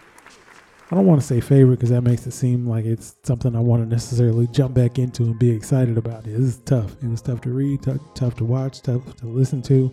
I 0.90 0.96
don't 0.96 1.06
want 1.06 1.20
to 1.20 1.26
say 1.26 1.40
favorite 1.40 1.76
because 1.76 1.90
that 1.90 2.02
makes 2.02 2.26
it 2.26 2.32
seem 2.32 2.68
like 2.68 2.84
it's 2.84 3.16
something 3.22 3.56
I 3.56 3.60
want 3.60 3.82
to 3.82 3.88
necessarily 3.88 4.46
jump 4.48 4.74
back 4.74 4.98
into 4.98 5.24
and 5.24 5.38
be 5.38 5.50
excited 5.50 5.96
about. 5.96 6.26
It 6.26 6.34
is 6.34 6.58
tough. 6.58 6.92
It 7.02 7.08
was 7.08 7.22
tough 7.22 7.40
to 7.42 7.50
read, 7.50 7.82
tough, 7.82 7.98
tough 8.14 8.36
to 8.36 8.44
watch, 8.44 8.82
tough 8.82 9.16
to 9.16 9.26
listen 9.26 9.62
to. 9.62 9.92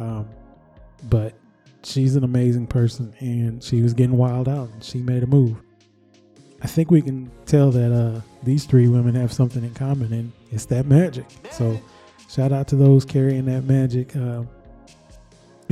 Um, 0.00 0.28
but 1.04 1.34
she's 1.84 2.16
an 2.16 2.24
amazing 2.24 2.66
person 2.66 3.14
and 3.20 3.62
she 3.62 3.80
was 3.80 3.94
getting 3.94 4.16
wild 4.16 4.48
out 4.48 4.68
and 4.70 4.82
she 4.82 4.98
made 4.98 5.22
a 5.22 5.26
move. 5.26 5.56
I 6.62 6.66
think 6.66 6.90
we 6.90 7.00
can 7.00 7.30
tell 7.46 7.70
that 7.70 7.92
uh, 7.92 8.20
these 8.42 8.64
three 8.64 8.88
women 8.88 9.14
have 9.14 9.32
something 9.32 9.62
in 9.62 9.72
common 9.74 10.12
and 10.12 10.32
it's 10.50 10.66
that 10.66 10.86
magic. 10.86 11.26
So 11.52 11.80
shout 12.28 12.52
out 12.52 12.66
to 12.68 12.76
those 12.76 13.04
carrying 13.04 13.44
that 13.46 13.64
magic. 13.64 14.16
Uh, 14.16 14.42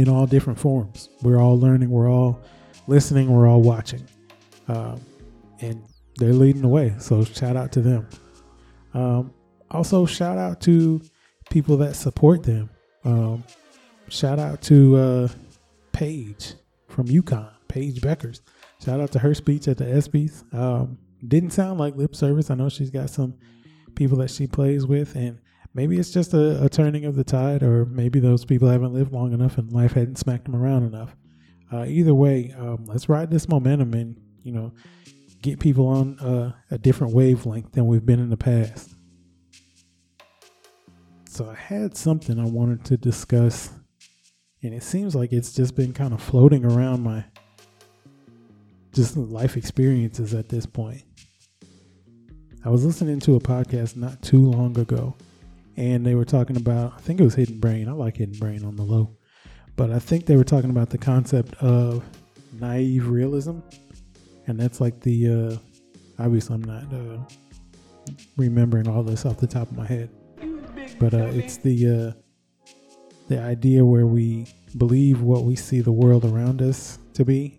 in 0.02 0.08
all 0.08 0.26
different 0.26 0.58
forms. 0.58 1.08
We're 1.22 1.40
all 1.40 1.58
learning, 1.58 1.88
we're 1.88 2.10
all 2.10 2.42
listening, 2.88 3.30
we're 3.30 3.48
all 3.48 3.62
watching. 3.62 4.04
Um, 4.66 5.00
and 5.60 5.80
they're 6.16 6.32
leading 6.32 6.62
the 6.62 6.68
way. 6.68 6.94
So 6.98 7.24
shout 7.24 7.56
out 7.56 7.70
to 7.72 7.80
them. 7.80 8.08
Um, 8.94 9.32
also, 9.70 10.04
shout 10.04 10.38
out 10.38 10.60
to 10.62 11.00
people 11.50 11.76
that 11.78 11.94
support 11.94 12.42
them. 12.42 12.68
Um, 13.04 13.44
shout 14.08 14.40
out 14.40 14.60
to 14.62 14.96
uh, 14.96 15.28
Paige 15.92 16.54
from 16.88 17.06
UConn, 17.06 17.48
Paige 17.68 18.00
Bueckers. 18.00 18.40
shout 18.84 19.00
out 19.00 19.12
to 19.12 19.20
her 19.20 19.34
speech 19.34 19.68
at 19.68 19.78
the 19.78 19.84
ESPYS. 19.84 20.52
Um, 20.52 20.98
didn't 21.26 21.50
sound 21.50 21.78
like 21.78 21.94
lip 21.94 22.16
service. 22.16 22.50
I 22.50 22.56
know 22.56 22.68
she's 22.68 22.90
got 22.90 23.08
some 23.08 23.34
people 23.94 24.18
that 24.18 24.30
she 24.30 24.48
plays 24.48 24.84
with, 24.84 25.14
and 25.14 25.38
maybe 25.74 25.98
it's 25.98 26.10
just 26.10 26.34
a, 26.34 26.64
a 26.64 26.68
turning 26.68 27.04
of 27.04 27.16
the 27.16 27.24
tide, 27.24 27.62
or 27.62 27.84
maybe 27.86 28.20
those 28.20 28.44
people 28.44 28.68
haven't 28.68 28.94
lived 28.94 29.12
long 29.12 29.32
enough 29.32 29.58
and 29.58 29.72
life 29.72 29.92
hadn't 29.92 30.18
smacked 30.18 30.44
them 30.44 30.56
around 30.56 30.84
enough. 30.84 31.16
Uh, 31.72 31.84
either 31.86 32.14
way, 32.14 32.54
um, 32.58 32.84
let's 32.86 33.08
ride 33.08 33.30
this 33.30 33.48
momentum 33.48 33.94
and 33.94 34.20
you 34.42 34.52
know 34.52 34.72
get 35.40 35.58
people 35.58 35.86
on 35.86 36.18
uh, 36.20 36.52
a 36.70 36.78
different 36.78 37.14
wavelength 37.14 37.72
than 37.72 37.86
we've 37.86 38.06
been 38.06 38.20
in 38.20 38.30
the 38.30 38.36
past. 38.36 38.94
So 41.28 41.48
I 41.48 41.54
had 41.54 41.96
something 41.96 42.38
I 42.38 42.44
wanted 42.44 42.84
to 42.86 42.96
discuss, 42.96 43.70
and 44.62 44.74
it 44.74 44.82
seems 44.82 45.14
like 45.14 45.32
it's 45.32 45.52
just 45.54 45.74
been 45.74 45.94
kind 45.94 46.12
of 46.12 46.22
floating 46.22 46.64
around 46.64 47.02
my 47.02 47.24
just 48.92 49.16
life 49.16 49.56
experiences 49.56 50.34
at 50.34 50.50
this 50.50 50.66
point. 50.66 51.02
I 52.64 52.68
was 52.68 52.84
listening 52.84 53.18
to 53.20 53.36
a 53.36 53.40
podcast 53.40 53.96
not 53.96 54.20
too 54.22 54.38
long 54.38 54.78
ago, 54.78 55.16
and 55.76 56.04
they 56.04 56.14
were 56.14 56.24
talking 56.24 56.56
about, 56.56 56.94
I 56.94 57.00
think 57.00 57.20
it 57.20 57.24
was 57.24 57.34
Hidden 57.34 57.58
Brain. 57.58 57.88
I 57.88 57.92
like 57.92 58.16
Hidden 58.16 58.38
Brain 58.38 58.64
on 58.64 58.76
the 58.76 58.82
low, 58.82 59.16
but 59.76 59.90
I 59.90 59.98
think 59.98 60.26
they 60.26 60.36
were 60.36 60.44
talking 60.44 60.70
about 60.70 60.90
the 60.90 60.98
concept 60.98 61.54
of 61.62 62.04
naive 62.60 63.08
realism, 63.08 63.58
and 64.46 64.58
that's 64.58 64.80
like 64.80 65.00
the, 65.00 65.28
uh, 65.28 66.22
obviously, 66.22 66.54
I'm 66.54 66.64
not 66.64 66.84
uh, 66.92 67.18
remembering 68.36 68.88
all 68.88 69.02
this 69.02 69.24
off 69.24 69.38
the 69.38 69.46
top 69.46 69.70
of 69.70 69.76
my 69.76 69.86
head 69.86 70.10
but 70.98 71.14
uh, 71.14 71.30
it's 71.32 71.56
the 71.56 72.14
uh, 72.14 72.72
the 73.28 73.40
idea 73.40 73.84
where 73.84 74.06
we 74.06 74.46
believe 74.76 75.22
what 75.22 75.44
we 75.44 75.56
see 75.56 75.80
the 75.80 75.92
world 75.92 76.24
around 76.24 76.62
us 76.62 76.98
to 77.14 77.24
be, 77.24 77.58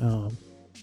um, 0.00 0.36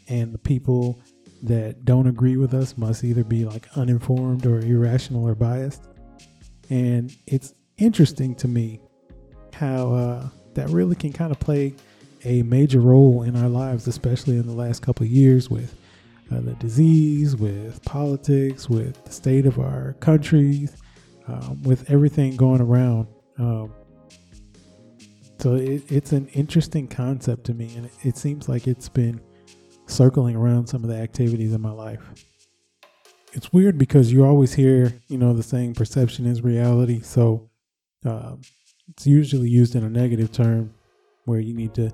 and 0.07 0.33
the 0.33 0.37
people 0.39 0.99
that 1.43 1.85
don't 1.85 2.07
agree 2.07 2.37
with 2.37 2.53
us 2.53 2.77
must 2.77 3.03
either 3.03 3.23
be 3.23 3.45
like 3.45 3.67
uninformed 3.75 4.45
or 4.45 4.59
irrational 4.59 5.27
or 5.27 5.35
biased. 5.35 5.83
And 6.71 7.13
it's 7.27 7.53
interesting 7.77 8.33
to 8.35 8.47
me 8.47 8.79
how 9.53 9.93
uh, 9.93 10.29
that 10.53 10.69
really 10.69 10.95
can 10.95 11.11
kind 11.11 11.31
of 11.31 11.39
play 11.39 11.75
a 12.23 12.43
major 12.43 12.79
role 12.79 13.23
in 13.23 13.35
our 13.35 13.49
lives, 13.49 13.87
especially 13.87 14.37
in 14.37 14.47
the 14.47 14.53
last 14.53 14.81
couple 14.81 15.05
of 15.05 15.11
years 15.11 15.49
with 15.49 15.75
uh, 16.31 16.39
the 16.39 16.53
disease, 16.53 17.35
with 17.35 17.83
politics, 17.83 18.69
with 18.69 19.03
the 19.03 19.11
state 19.11 19.45
of 19.45 19.59
our 19.59 19.97
countries, 19.99 20.77
um, 21.27 21.61
with 21.63 21.91
everything 21.91 22.37
going 22.37 22.61
around. 22.61 23.05
Um, 23.37 23.73
so 25.39 25.55
it, 25.55 25.83
it's 25.91 26.13
an 26.13 26.27
interesting 26.29 26.87
concept 26.87 27.43
to 27.47 27.53
me, 27.53 27.75
and 27.75 27.87
it, 27.87 27.91
it 28.03 28.17
seems 28.17 28.47
like 28.47 28.65
it's 28.65 28.87
been 28.87 29.19
circling 29.87 30.37
around 30.37 30.67
some 30.67 30.85
of 30.85 30.89
the 30.89 30.95
activities 30.95 31.51
in 31.51 31.59
my 31.59 31.71
life. 31.71 32.01
It's 33.33 33.53
weird 33.53 33.77
because 33.77 34.11
you 34.11 34.25
always 34.25 34.53
hear, 34.53 34.93
you 35.07 35.17
know, 35.17 35.33
the 35.33 35.43
saying 35.43 35.75
"perception 35.75 36.25
is 36.25 36.41
reality." 36.41 37.01
So 37.01 37.49
um, 38.05 38.41
it's 38.89 39.07
usually 39.07 39.49
used 39.49 39.75
in 39.75 39.83
a 39.83 39.89
negative 39.89 40.31
term, 40.31 40.73
where 41.25 41.39
you 41.39 41.53
need 41.53 41.73
to 41.75 41.91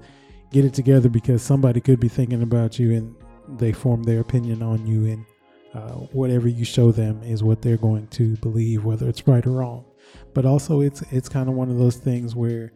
get 0.52 0.66
it 0.66 0.74
together 0.74 1.10
because 1.10 1.42
somebody 1.42 1.82
could 1.82 2.00
be 2.00 2.08
thinking 2.08 2.42
about 2.42 2.80
you 2.80 2.94
and 2.94 3.16
they 3.60 3.72
form 3.72 4.04
their 4.04 4.20
opinion 4.20 4.64
on 4.64 4.86
you 4.88 5.06
and 5.12 5.26
uh, 5.74 5.92
whatever 6.12 6.48
you 6.48 6.66
show 6.66 6.92
them 6.92 7.22
is 7.24 7.44
what 7.44 7.62
they're 7.62 7.78
going 7.78 8.08
to 8.08 8.36
believe, 8.38 8.84
whether 8.84 9.08
it's 9.08 9.28
right 9.28 9.46
or 9.46 9.52
wrong. 9.52 9.86
But 10.34 10.46
also, 10.46 10.82
it's 10.82 11.02
it's 11.12 11.30
kind 11.30 11.50
of 11.50 11.56
one 11.56 11.70
of 11.70 11.78
those 11.78 11.98
things 11.98 12.36
where 12.36 12.72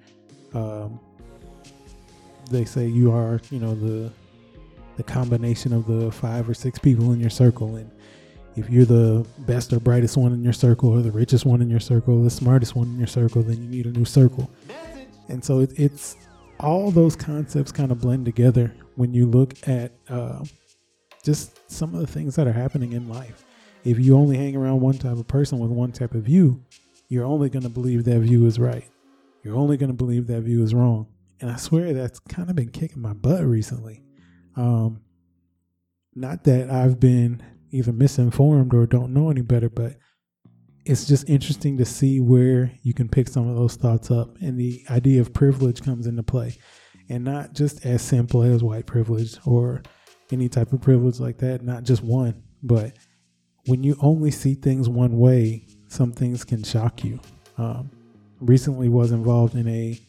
um, 0.53 0.99
they 2.49 2.65
say 2.65 2.85
you 2.85 3.11
are, 3.11 3.39
you 3.49 3.59
know, 3.59 3.73
the 3.73 4.11
the 4.97 5.03
combination 5.03 5.73
of 5.73 5.87
the 5.87 6.11
five 6.11 6.49
or 6.49 6.53
six 6.53 6.77
people 6.77 7.13
in 7.13 7.19
your 7.19 7.29
circle, 7.29 7.77
and 7.77 7.89
if 8.55 8.69
you're 8.69 8.85
the 8.85 9.25
best 9.39 9.71
or 9.71 9.79
brightest 9.79 10.17
one 10.17 10.33
in 10.33 10.43
your 10.43 10.53
circle, 10.53 10.89
or 10.89 11.01
the 11.01 11.11
richest 11.11 11.45
one 11.45 11.61
in 11.61 11.69
your 11.69 11.79
circle, 11.79 12.21
the 12.23 12.29
smartest 12.29 12.75
one 12.75 12.87
in 12.87 12.97
your 12.97 13.07
circle, 13.07 13.41
then 13.41 13.61
you 13.61 13.69
need 13.69 13.85
a 13.85 13.91
new 13.91 14.05
circle. 14.05 14.49
And 15.29 15.43
so 15.43 15.59
it, 15.59 15.71
it's 15.77 16.17
all 16.59 16.91
those 16.91 17.15
concepts 17.15 17.71
kind 17.71 17.91
of 17.91 18.01
blend 18.01 18.25
together 18.25 18.73
when 18.95 19.13
you 19.13 19.25
look 19.25 19.55
at 19.67 19.93
uh, 20.09 20.43
just 21.23 21.71
some 21.71 21.93
of 21.93 22.01
the 22.01 22.07
things 22.07 22.35
that 22.35 22.47
are 22.47 22.53
happening 22.53 22.93
in 22.93 23.07
life. 23.07 23.45
If 23.83 23.99
you 23.99 24.15
only 24.15 24.37
hang 24.37 24.55
around 24.55 24.81
one 24.81 24.97
type 24.97 25.17
of 25.17 25.27
person 25.27 25.59
with 25.59 25.71
one 25.71 25.91
type 25.91 26.13
of 26.13 26.23
view, 26.23 26.63
you're 27.07 27.25
only 27.25 27.49
going 27.49 27.63
to 27.63 27.69
believe 27.69 28.03
that 28.05 28.19
view 28.19 28.45
is 28.45 28.59
right. 28.59 28.87
You're 29.43 29.55
only 29.55 29.77
going 29.77 29.89
to 29.89 29.95
believe 29.95 30.27
that 30.27 30.41
view 30.41 30.63
is 30.63 30.73
wrong. 30.73 31.07
And 31.39 31.49
I 31.49 31.55
swear 31.55 31.93
that's 31.93 32.19
kind 32.19 32.49
of 32.49 32.55
been 32.55 32.69
kicking 32.69 33.01
my 33.01 33.13
butt 33.13 33.43
recently. 33.43 34.03
Um, 34.55 35.01
not 36.13 36.43
that 36.43 36.69
I've 36.69 36.99
been 36.99 37.41
either 37.71 37.91
misinformed 37.91 38.73
or 38.73 38.85
don't 38.85 39.13
know 39.13 39.29
any 39.29 39.41
better, 39.41 39.69
but 39.69 39.95
it's 40.85 41.05
just 41.05 41.29
interesting 41.29 41.77
to 41.77 41.85
see 41.85 42.19
where 42.19 42.71
you 42.81 42.93
can 42.93 43.07
pick 43.07 43.27
some 43.27 43.47
of 43.47 43.55
those 43.55 43.75
thoughts 43.75 44.11
up. 44.11 44.35
And 44.41 44.59
the 44.59 44.83
idea 44.89 45.21
of 45.21 45.33
privilege 45.33 45.81
comes 45.81 46.07
into 46.07 46.23
play. 46.23 46.57
And 47.09 47.23
not 47.23 47.53
just 47.53 47.85
as 47.85 48.01
simple 48.01 48.41
as 48.43 48.63
white 48.63 48.85
privilege 48.85 49.37
or 49.45 49.83
any 50.31 50.49
type 50.49 50.73
of 50.73 50.81
privilege 50.81 51.19
like 51.19 51.37
that, 51.39 51.63
not 51.63 51.83
just 51.83 52.03
one, 52.03 52.43
but 52.63 52.93
when 53.67 53.83
you 53.83 53.95
only 54.01 54.31
see 54.31 54.55
things 54.55 54.89
one 54.89 55.17
way, 55.17 55.67
some 55.87 56.11
things 56.11 56.43
can 56.43 56.63
shock 56.63 57.03
you. 57.03 57.19
Um, 57.57 57.91
recently 58.39 58.89
was 58.89 59.11
involved 59.11 59.55
in 59.55 59.67
a 59.67 59.99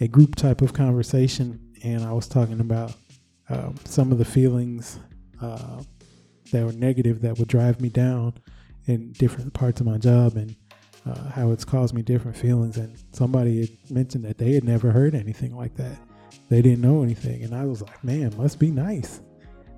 a 0.00 0.06
group 0.06 0.36
type 0.36 0.62
of 0.62 0.72
conversation, 0.72 1.60
and 1.82 2.04
I 2.04 2.12
was 2.12 2.28
talking 2.28 2.60
about 2.60 2.94
um, 3.48 3.74
some 3.84 4.12
of 4.12 4.18
the 4.18 4.24
feelings 4.24 5.00
uh, 5.40 5.82
that 6.52 6.64
were 6.64 6.72
negative 6.72 7.20
that 7.22 7.38
would 7.38 7.48
drive 7.48 7.80
me 7.80 7.88
down 7.88 8.34
in 8.86 9.12
different 9.12 9.52
parts 9.52 9.80
of 9.80 9.86
my 9.86 9.98
job, 9.98 10.36
and 10.36 10.56
uh, 11.06 11.30
how 11.30 11.50
it's 11.50 11.64
caused 11.64 11.94
me 11.94 12.02
different 12.02 12.36
feelings. 12.36 12.76
And 12.76 12.96
somebody 13.12 13.60
had 13.60 13.90
mentioned 13.90 14.24
that 14.24 14.38
they 14.38 14.52
had 14.52 14.64
never 14.64 14.90
heard 14.90 15.14
anything 15.14 15.56
like 15.56 15.76
that. 15.76 15.98
They 16.48 16.62
didn't 16.62 16.80
know 16.80 17.02
anything, 17.02 17.42
and 17.44 17.54
I 17.54 17.64
was 17.64 17.82
like, 17.82 18.02
"Man, 18.02 18.36
must 18.36 18.58
be 18.58 18.70
nice." 18.70 19.20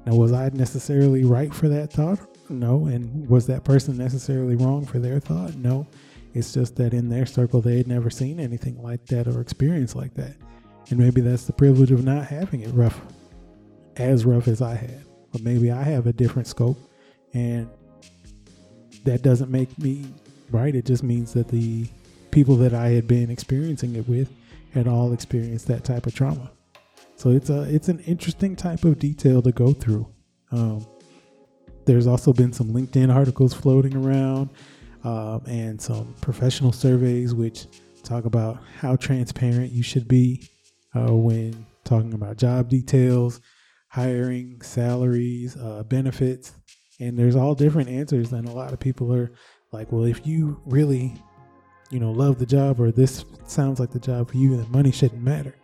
Now, 0.07 0.15
was 0.15 0.33
I 0.33 0.49
necessarily 0.50 1.25
right 1.25 1.53
for 1.53 1.69
that 1.69 1.93
thought? 1.93 2.21
No. 2.49 2.87
And 2.87 3.29
was 3.29 3.47
that 3.47 3.65
person 3.65 3.97
necessarily 3.97 4.57
wrong 4.57 4.87
for 4.87 4.99
their 4.99 5.21
thought? 5.21 5.55
No. 5.57 5.87
It's 6.33 6.53
just 6.53 6.77
that 6.77 6.95
in 6.95 7.09
their 7.09 7.27
circle, 7.27 7.61
they 7.61 7.77
had 7.77 7.89
never 7.89 8.09
seen 8.09 8.41
anything 8.41 8.81
like 8.83 9.05
that 9.07 9.27
or 9.27 9.41
experienced 9.41 9.97
like 9.97 10.15
that. 10.15 10.37
And 10.89 10.99
maybe 10.99 11.21
that's 11.21 11.45
the 11.45 11.53
privilege 11.53 11.91
of 11.91 12.05
not 12.05 12.27
having 12.27 12.61
it 12.61 12.73
rough, 12.73 13.00
as 13.97 14.25
rough 14.25 14.49
as 14.49 14.62
I 14.62 14.75
had. 14.75 15.05
But 15.32 15.42
maybe 15.42 15.70
I 15.70 15.82
have 15.82 16.06
a 16.06 16.12
different 16.12 16.49
scope. 16.49 16.78
And 17.32 17.68
that 19.04 19.22
doesn't 19.22 19.50
make 19.50 19.76
me 19.78 20.06
right. 20.50 20.75
It 20.75 20.84
just 20.84 21.02
means 21.02 21.32
that 21.34 21.49
the 21.49 21.87
people 22.30 22.56
that 22.56 22.75
I 22.75 22.88
had 22.90 23.06
been 23.06 23.30
experiencing 23.30 23.94
it 23.96 24.08
with 24.08 24.30
had 24.72 24.87
all 24.87 25.12
experienced 25.12 25.66
that 25.68 25.84
type 25.84 26.06
of 26.06 26.14
trauma. 26.14 26.50
So 27.16 27.30
it's 27.30 27.50
a 27.50 27.62
it's 27.62 27.88
an 27.88 28.00
interesting 28.00 28.56
type 28.56 28.84
of 28.84 28.99
detail 28.99 29.42
to 29.42 29.52
go 29.52 29.72
through. 29.72 30.06
Um, 30.52 30.87
there's 31.84 32.06
also 32.06 32.32
been 32.32 32.52
some 32.52 32.68
LinkedIn 32.68 33.14
articles 33.14 33.52
floating 33.52 33.96
around 33.96 34.50
um, 35.04 35.42
and 35.46 35.80
some 35.80 36.14
professional 36.20 36.72
surveys 36.72 37.34
which 37.34 37.66
talk 38.02 38.25
about 38.25 38.58
how 38.78 38.96
transparent 38.96 39.72
you 39.72 39.82
should 39.82 40.08
be 40.08 40.49
uh, 40.94 41.12
when 41.14 41.66
talking 41.84 42.14
about 42.14 42.37
job 42.37 42.68
details, 42.68 43.40
hiring, 43.90 44.62
salaries, 44.62 45.56
uh, 45.56 45.82
benefits, 45.82 46.52
and 47.00 47.18
there's 47.18 47.37
all 47.37 47.54
different 47.54 47.88
answers. 47.88 48.32
And 48.32 48.49
a 48.49 48.52
lot 48.52 48.73
of 48.73 48.78
people 48.78 49.12
are 49.12 49.30
like, 49.73 49.90
well, 49.90 50.04
if 50.04 50.26
you 50.26 50.61
really, 50.64 51.14
you 51.90 51.99
know, 51.99 52.12
love 52.12 52.38
the 52.38 52.47
job 52.47 52.80
or 52.80 52.92
this 52.92 53.25
sounds 53.47 53.80
like 53.80 53.90
the 53.90 53.99
job 53.99 54.30
for 54.30 54.37
you, 54.37 54.56
then 54.56 54.70
money 54.70 54.92
shouldn't 54.92 55.23
matter. 55.23 55.56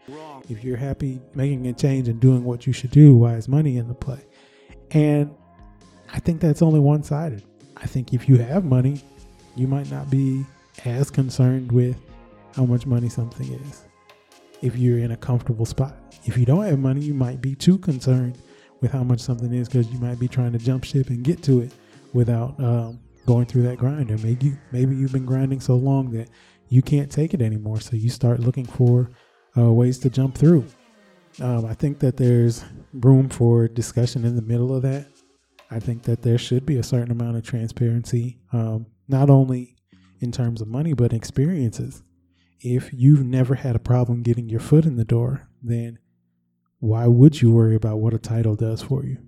If 0.48 0.64
you're 0.64 0.76
happy 0.76 1.20
making 1.34 1.66
a 1.68 1.72
change 1.72 2.08
and 2.08 2.20
doing 2.20 2.42
what 2.44 2.66
you 2.66 2.72
should 2.72 2.90
do, 2.90 3.14
why 3.14 3.34
is 3.34 3.48
money 3.48 3.78
in 3.78 3.86
the 3.88 3.94
play? 3.94 4.24
And 4.90 5.32
I 6.12 6.18
think 6.18 6.40
that's 6.40 6.62
only 6.62 6.80
one 6.80 7.02
sided. 7.02 7.44
I 7.76 7.86
think 7.86 8.12
if 8.12 8.28
you 8.28 8.38
have 8.38 8.64
money, 8.64 9.02
you 9.54 9.68
might 9.68 9.90
not 9.90 10.10
be 10.10 10.44
as 10.84 11.10
concerned 11.10 11.70
with 11.70 11.96
how 12.54 12.64
much 12.64 12.86
money 12.86 13.08
something 13.08 13.52
is 13.52 13.85
if 14.62 14.76
you're 14.76 14.98
in 14.98 15.12
a 15.12 15.16
comfortable 15.16 15.66
spot. 15.66 15.96
If 16.24 16.36
you 16.36 16.44
don't 16.44 16.64
have 16.64 16.78
money, 16.78 17.00
you 17.00 17.14
might 17.14 17.40
be 17.40 17.54
too 17.54 17.78
concerned 17.78 18.38
with 18.80 18.90
how 18.90 19.02
much 19.02 19.20
something 19.20 19.52
is 19.52 19.68
because 19.68 19.90
you 19.90 19.98
might 19.98 20.18
be 20.18 20.28
trying 20.28 20.52
to 20.52 20.58
jump 20.58 20.84
ship 20.84 21.08
and 21.08 21.22
get 21.22 21.42
to 21.44 21.60
it 21.60 21.72
without 22.12 22.58
um, 22.60 23.00
going 23.26 23.46
through 23.46 23.62
that 23.62 23.78
grind. 23.78 24.10
Or 24.10 24.18
maybe 24.18 24.56
maybe 24.72 24.96
you've 24.96 25.12
been 25.12 25.26
grinding 25.26 25.60
so 25.60 25.76
long 25.76 26.10
that 26.12 26.28
you 26.68 26.82
can't 26.82 27.10
take 27.10 27.34
it 27.34 27.42
anymore, 27.42 27.80
so 27.80 27.96
you 27.96 28.10
start 28.10 28.40
looking 28.40 28.66
for 28.66 29.10
uh, 29.56 29.72
ways 29.72 29.98
to 30.00 30.10
jump 30.10 30.34
through. 30.36 30.64
Um, 31.40 31.66
I 31.66 31.74
think 31.74 31.98
that 32.00 32.16
there's 32.16 32.64
room 32.92 33.28
for 33.28 33.68
discussion 33.68 34.24
in 34.24 34.36
the 34.36 34.42
middle 34.42 34.74
of 34.74 34.82
that. 34.82 35.06
I 35.70 35.80
think 35.80 36.02
that 36.04 36.22
there 36.22 36.38
should 36.38 36.64
be 36.64 36.78
a 36.78 36.82
certain 36.82 37.10
amount 37.10 37.36
of 37.36 37.44
transparency, 37.44 38.38
um, 38.52 38.86
not 39.08 39.30
only 39.30 39.76
in 40.20 40.32
terms 40.32 40.60
of 40.60 40.68
money, 40.68 40.92
but 40.92 41.12
experiences. 41.12 42.02
If 42.60 42.90
you've 42.92 43.24
never 43.24 43.54
had 43.54 43.76
a 43.76 43.80
problem 43.80 44.22
getting 44.22 44.48
your 44.48 44.60
foot 44.60 44.84
in 44.84 44.96
the 44.96 45.04
door, 45.04 45.48
then 45.62 45.98
why 46.78 47.06
would 47.06 47.40
you 47.40 47.50
worry 47.50 47.74
about 47.74 47.98
what 47.98 48.14
a 48.14 48.18
title 48.18 48.54
does 48.54 48.82
for 48.82 49.04
you? 49.04 49.18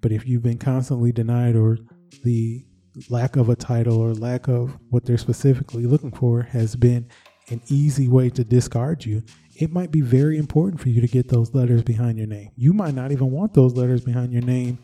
But 0.00 0.12
if 0.12 0.26
you've 0.26 0.42
been 0.42 0.58
constantly 0.58 1.12
denied 1.12 1.56
or 1.56 1.78
the 2.22 2.64
lack 3.10 3.36
of 3.36 3.48
a 3.48 3.56
title 3.56 3.98
or 3.98 4.14
lack 4.14 4.48
of 4.48 4.78
what 4.90 5.04
they're 5.04 5.18
specifically 5.18 5.84
looking 5.84 6.12
for 6.12 6.42
has 6.42 6.76
been 6.76 7.08
an 7.48 7.60
easy 7.68 8.08
way 8.08 8.30
to 8.30 8.44
discard 8.44 9.04
you, 9.04 9.22
it 9.54 9.72
might 9.72 9.90
be 9.90 10.00
very 10.00 10.36
important 10.36 10.80
for 10.80 10.88
you 10.88 11.00
to 11.00 11.06
get 11.06 11.28
those 11.28 11.54
letters 11.54 11.82
behind 11.82 12.18
your 12.18 12.26
name. 12.26 12.50
You 12.56 12.72
might 12.72 12.94
not 12.94 13.12
even 13.12 13.30
want 13.30 13.54
those 13.54 13.74
letters 13.74 14.04
behind 14.04 14.32
your 14.32 14.42
name, 14.42 14.78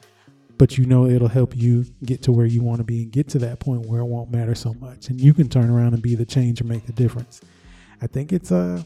but 0.58 0.78
you 0.78 0.86
know 0.86 1.06
it'll 1.06 1.28
help 1.28 1.56
you 1.56 1.84
get 2.04 2.22
to 2.22 2.32
where 2.32 2.46
you 2.46 2.62
want 2.62 2.78
to 2.78 2.84
be 2.84 3.02
and 3.02 3.12
get 3.12 3.28
to 3.30 3.38
that 3.40 3.60
point 3.60 3.86
where 3.86 4.00
it 4.00 4.06
won't 4.06 4.30
matter 4.30 4.54
so 4.54 4.74
much. 4.74 5.08
And 5.08 5.20
you 5.20 5.34
can 5.34 5.48
turn 5.48 5.70
around 5.70 5.94
and 5.94 6.02
be 6.02 6.14
the 6.14 6.24
change 6.24 6.60
or 6.60 6.64
make 6.64 6.86
the 6.86 6.92
difference. 6.92 7.40
I 8.02 8.06
think 8.08 8.32
it's 8.32 8.52
uh 8.52 8.82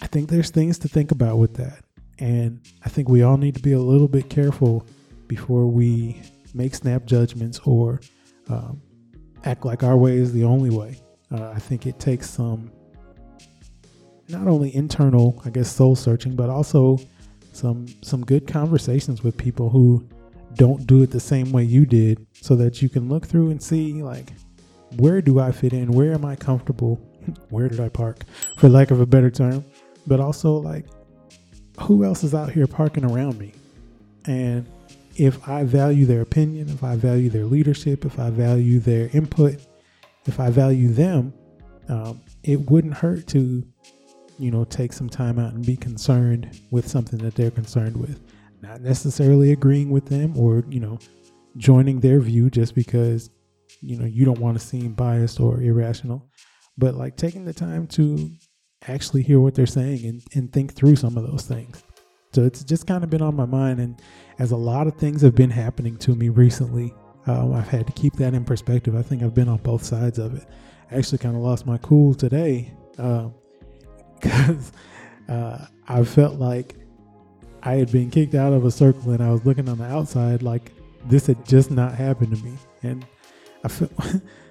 I 0.00 0.06
think 0.08 0.30
there's 0.30 0.50
things 0.50 0.78
to 0.80 0.88
think 0.88 1.12
about 1.12 1.38
with 1.38 1.54
that. 1.54 1.84
And 2.18 2.60
I 2.84 2.88
think 2.88 3.08
we 3.08 3.22
all 3.22 3.36
need 3.36 3.54
to 3.54 3.62
be 3.62 3.72
a 3.72 3.80
little 3.80 4.08
bit 4.08 4.28
careful 4.28 4.86
before 5.28 5.66
we 5.66 6.20
make 6.54 6.74
snap 6.74 7.04
judgments 7.04 7.60
or 7.64 8.00
um, 8.48 8.82
act 9.44 9.64
like 9.64 9.82
our 9.82 9.96
way 9.96 10.16
is 10.16 10.32
the 10.32 10.44
only 10.44 10.70
way. 10.70 11.00
Uh, 11.30 11.50
I 11.50 11.58
think 11.58 11.86
it 11.86 11.98
takes 11.98 12.28
some, 12.28 12.70
not 14.28 14.46
only 14.46 14.74
internal, 14.74 15.40
I 15.44 15.50
guess, 15.50 15.70
soul 15.70 15.96
searching, 15.96 16.36
but 16.36 16.50
also 16.50 16.98
some 17.52 17.86
some 18.02 18.24
good 18.24 18.46
conversations 18.46 19.22
with 19.22 19.36
people 19.36 19.68
who 19.70 20.06
don't 20.54 20.86
do 20.86 21.02
it 21.02 21.10
the 21.10 21.20
same 21.20 21.52
way 21.52 21.64
you 21.64 21.86
did, 21.86 22.26
so 22.32 22.56
that 22.56 22.82
you 22.82 22.88
can 22.88 23.08
look 23.08 23.26
through 23.26 23.50
and 23.50 23.62
see 23.62 24.02
like 24.02 24.32
where 24.96 25.22
do 25.22 25.38
I 25.40 25.52
fit 25.52 25.72
in, 25.72 25.92
where 25.92 26.12
am 26.12 26.24
I 26.24 26.36
comfortable, 26.36 27.00
where 27.50 27.68
did 27.68 27.80
I 27.80 27.88
park, 27.88 28.24
for 28.56 28.68
lack 28.68 28.90
of 28.90 29.00
a 29.00 29.06
better 29.06 29.30
term, 29.30 29.64
but 30.06 30.20
also 30.20 30.54
like 30.54 30.86
who 31.80 32.04
else 32.04 32.22
is 32.22 32.34
out 32.34 32.50
here 32.50 32.66
parking 32.66 33.04
around 33.04 33.38
me, 33.38 33.52
and 34.26 34.66
if 35.16 35.48
I 35.48 35.64
value 35.64 36.06
their 36.06 36.22
opinion, 36.22 36.68
if 36.68 36.82
I 36.82 36.96
value 36.96 37.28
their 37.28 37.44
leadership, 37.44 38.04
if 38.04 38.18
I 38.18 38.30
value 38.30 38.78
their 38.78 39.10
input, 39.12 39.60
if 40.26 40.40
I 40.40 40.50
value 40.50 40.88
them, 40.88 41.34
um, 41.88 42.20
it 42.42 42.70
wouldn't 42.70 42.94
hurt 42.94 43.26
to, 43.28 43.62
you 44.38 44.50
know, 44.50 44.64
take 44.64 44.92
some 44.92 45.08
time 45.08 45.38
out 45.38 45.52
and 45.52 45.64
be 45.64 45.76
concerned 45.76 46.60
with 46.70 46.88
something 46.88 47.18
that 47.20 47.34
they're 47.34 47.50
concerned 47.50 47.96
with. 47.96 48.20
Not 48.62 48.80
necessarily 48.80 49.52
agreeing 49.52 49.90
with 49.90 50.06
them 50.06 50.36
or, 50.36 50.64
you 50.68 50.80
know, 50.80 50.98
joining 51.56 52.00
their 52.00 52.20
view 52.20 52.48
just 52.48 52.74
because, 52.74 53.30
you 53.80 53.98
know, 53.98 54.06
you 54.06 54.24
don't 54.24 54.38
want 54.38 54.58
to 54.58 54.64
seem 54.64 54.94
biased 54.94 55.40
or 55.40 55.60
irrational, 55.60 56.30
but 56.78 56.94
like 56.94 57.16
taking 57.16 57.44
the 57.44 57.52
time 57.52 57.86
to 57.86 58.30
actually 58.88 59.22
hear 59.22 59.40
what 59.40 59.54
they're 59.54 59.66
saying 59.66 60.04
and, 60.04 60.22
and 60.34 60.52
think 60.52 60.74
through 60.74 60.96
some 60.96 61.16
of 61.16 61.26
those 61.26 61.44
things. 61.44 61.82
So 62.32 62.44
it's 62.44 62.64
just 62.64 62.86
kind 62.86 63.04
of 63.04 63.10
been 63.10 63.22
on 63.22 63.36
my 63.36 63.44
mind. 63.44 63.78
And 63.78 64.00
as 64.38 64.52
a 64.52 64.56
lot 64.56 64.86
of 64.86 64.96
things 64.96 65.22
have 65.22 65.34
been 65.34 65.50
happening 65.50 65.96
to 65.98 66.14
me 66.14 66.30
recently, 66.30 66.94
um, 67.26 67.52
I've 67.54 67.68
had 67.68 67.86
to 67.86 67.92
keep 67.92 68.14
that 68.14 68.34
in 68.34 68.44
perspective. 68.44 68.96
I 68.96 69.02
think 69.02 69.22
I've 69.22 69.34
been 69.34 69.48
on 69.48 69.58
both 69.58 69.84
sides 69.84 70.18
of 70.18 70.34
it. 70.34 70.46
I 70.90 70.96
actually 70.96 71.18
kind 71.18 71.36
of 71.36 71.42
lost 71.42 71.66
my 71.66 71.78
cool 71.78 72.14
today 72.14 72.72
because 72.96 74.72
um, 75.28 75.28
uh, 75.28 75.66
I 75.86 76.04
felt 76.04 76.38
like 76.38 76.74
I 77.62 77.74
had 77.74 77.92
been 77.92 78.10
kicked 78.10 78.34
out 78.34 78.52
of 78.52 78.64
a 78.64 78.70
circle 78.70 79.12
and 79.12 79.22
I 79.22 79.30
was 79.30 79.44
looking 79.44 79.68
on 79.68 79.78
the 79.78 79.84
outside 79.84 80.42
like 80.42 80.72
this 81.04 81.26
had 81.26 81.44
just 81.46 81.70
not 81.70 81.94
happened 81.94 82.36
to 82.36 82.44
me. 82.44 82.56
And 82.82 83.06
I 83.62 83.68
felt. 83.68 83.92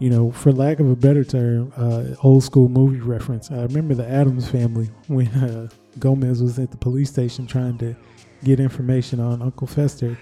you 0.00 0.08
know, 0.10 0.30
for 0.32 0.50
lack 0.50 0.80
of 0.80 0.90
a 0.90 0.96
better 0.96 1.22
term, 1.22 1.72
uh, 1.76 2.16
old 2.22 2.42
school 2.42 2.68
movie 2.68 3.00
reference. 3.00 3.50
I 3.50 3.62
remember 3.62 3.94
the 3.94 4.08
Addams 4.08 4.48
family 4.48 4.90
when 5.06 5.28
uh, 5.28 5.68
Gomez 5.98 6.42
was 6.42 6.58
at 6.58 6.70
the 6.70 6.76
police 6.76 7.10
station 7.10 7.46
trying 7.46 7.78
to 7.78 7.94
get 8.42 8.58
information 8.58 9.20
on 9.20 9.42
Uncle 9.42 9.66
Fester, 9.66 10.18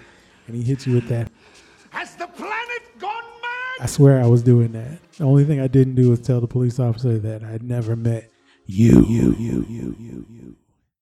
and 0.47 0.55
he 0.55 0.61
hit 0.61 0.85
you 0.85 0.93
with 0.93 1.07
that. 1.07 1.31
Has 1.91 2.15
the 2.17 2.27
planet 2.27 2.99
gone 2.99 3.23
mad? 3.41 3.81
I 3.81 3.85
swear 3.85 4.21
I 4.21 4.27
was 4.27 4.43
doing 4.43 4.73
that. 4.73 4.99
The 5.17 5.23
only 5.23 5.45
thing 5.45 5.61
I 5.61 5.67
didn't 5.67 5.95
do 5.95 6.09
was 6.09 6.19
tell 6.19 6.41
the 6.41 6.47
police 6.47 6.79
officer 6.79 7.17
that 7.17 7.43
I'd 7.43 7.63
never 7.63 7.95
met 7.95 8.29
you, 8.65 9.03
you, 9.05 9.35
you, 9.39 9.65
you, 9.67 9.95
you, 9.97 10.25
you. 10.29 10.55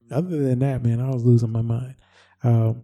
Other 0.09 0.41
than 0.41 0.59
that, 0.59 0.83
man, 0.83 1.01
I 1.01 1.09
was 1.09 1.25
losing 1.25 1.51
my 1.51 1.61
mind. 1.61 1.95
Um, 2.41 2.83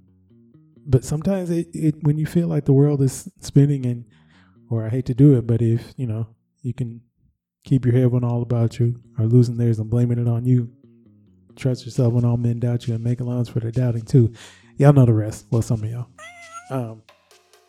but 0.85 1.05
sometimes 1.05 1.49
it, 1.49 1.67
it 1.73 1.95
when 2.01 2.17
you 2.17 2.25
feel 2.25 2.49
like 2.49 2.65
the 2.65 2.73
world 2.73 3.01
is 3.01 3.29
spinning 3.39 3.85
and 3.85 4.03
or 4.73 4.85
I 4.85 4.89
hate 4.89 5.05
to 5.05 5.13
do 5.13 5.35
it, 5.35 5.45
but 5.45 5.61
if 5.61 5.93
you 5.97 6.07
know 6.07 6.27
you 6.61 6.73
can 6.73 7.01
keep 7.63 7.85
your 7.85 7.93
head 7.93 8.11
when 8.11 8.23
all 8.23 8.41
about 8.41 8.79
you 8.79 8.99
are 9.17 9.25
losing 9.25 9.57
theirs 9.57 9.79
and 9.79 9.89
blaming 9.89 10.19
it 10.19 10.27
on 10.27 10.45
you, 10.45 10.69
trust 11.55 11.85
yourself 11.85 12.13
when 12.13 12.25
all 12.25 12.37
men 12.37 12.59
doubt 12.59 12.87
you 12.87 12.93
and 12.93 13.03
make 13.03 13.19
allowance 13.19 13.49
for 13.49 13.59
their 13.59 13.71
doubting 13.71 14.03
too. 14.03 14.33
Y'all 14.77 14.93
know 14.93 15.05
the 15.05 15.13
rest. 15.13 15.45
Well, 15.51 15.61
some 15.61 15.83
of 15.83 15.89
y'all. 15.89 16.07
Um, 16.69 17.03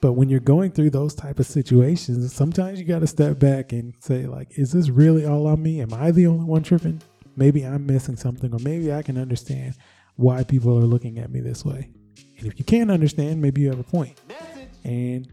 but 0.01 0.13
when 0.13 0.29
you're 0.29 0.41
going 0.41 0.71
through 0.71 0.91
those 0.91 1.15
type 1.15 1.39
of 1.39 1.47
situations, 1.47 2.33
sometimes 2.35 2.79
you 2.79 2.85
got 2.85 3.01
to 3.01 3.07
step 3.07 3.39
back 3.39 3.73
and 3.73 3.95
say, 4.01 4.27
like, 4.27 4.59
is 4.59 4.73
this 4.73 4.91
really 4.91 5.25
all 5.25 5.47
on 5.47 5.63
me? 5.63 5.81
Am 5.81 5.95
I 5.95 6.11
the 6.11 6.27
only 6.27 6.45
one 6.45 6.63
tripping? 6.63 7.01
Maybe 7.37 7.65
I'm 7.65 7.87
missing 7.87 8.17
something, 8.17 8.53
or 8.53 8.59
maybe 8.61 8.93
I 8.93 9.03
can 9.03 9.19
understand 9.19 9.75
why 10.17 10.45
people 10.45 10.79
are 10.79 10.87
looking 10.87 11.19
at 11.19 11.31
me 11.31 11.41
this 11.41 11.65
way. 11.65 11.91
And 12.39 12.47
if 12.47 12.59
you 12.59 12.65
can't 12.65 12.91
understand, 12.91 13.41
maybe 13.41 13.63
you 13.63 13.71
have 13.71 13.79
a 13.79 13.85
point. 13.85 14.21
And 14.85 15.27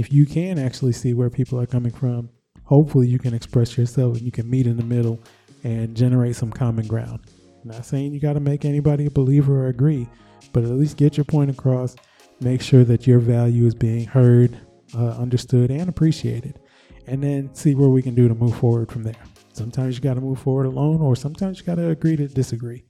if 0.00 0.12
you 0.12 0.26
can 0.26 0.58
actually 0.58 0.92
see 0.92 1.14
where 1.14 1.30
people 1.30 1.60
are 1.60 1.66
coming 1.66 1.92
from, 1.92 2.30
hopefully 2.64 3.08
you 3.08 3.18
can 3.18 3.34
express 3.34 3.76
yourself 3.76 4.16
and 4.16 4.22
you 4.22 4.32
can 4.32 4.48
meet 4.48 4.66
in 4.66 4.76
the 4.76 4.84
middle 4.84 5.20
and 5.64 5.96
generate 5.96 6.36
some 6.36 6.50
common 6.50 6.86
ground. 6.86 7.20
I'm 7.62 7.70
not 7.70 7.84
saying 7.84 8.12
you 8.12 8.20
got 8.20 8.34
to 8.34 8.40
make 8.40 8.64
anybody 8.64 9.06
a 9.06 9.10
believer 9.10 9.64
or 9.64 9.68
agree, 9.68 10.08
but 10.52 10.64
at 10.64 10.70
least 10.70 10.96
get 10.96 11.16
your 11.16 11.24
point 11.24 11.50
across. 11.50 11.96
Make 12.40 12.62
sure 12.62 12.84
that 12.84 13.06
your 13.06 13.18
value 13.18 13.66
is 13.66 13.74
being 13.74 14.06
heard, 14.06 14.56
uh, 14.94 15.10
understood, 15.12 15.70
and 15.70 15.88
appreciated. 15.88 16.60
And 17.06 17.22
then 17.22 17.54
see 17.54 17.74
where 17.74 17.88
we 17.88 18.02
can 18.02 18.14
do 18.14 18.28
to 18.28 18.34
move 18.34 18.56
forward 18.56 18.90
from 18.90 19.02
there. 19.02 19.16
Sometimes 19.52 19.96
you 19.96 20.02
got 20.02 20.14
to 20.14 20.20
move 20.20 20.38
forward 20.38 20.66
alone, 20.66 21.00
or 21.00 21.16
sometimes 21.16 21.58
you 21.58 21.64
got 21.64 21.76
to 21.76 21.88
agree 21.88 22.16
to 22.16 22.28
disagree. 22.28 22.84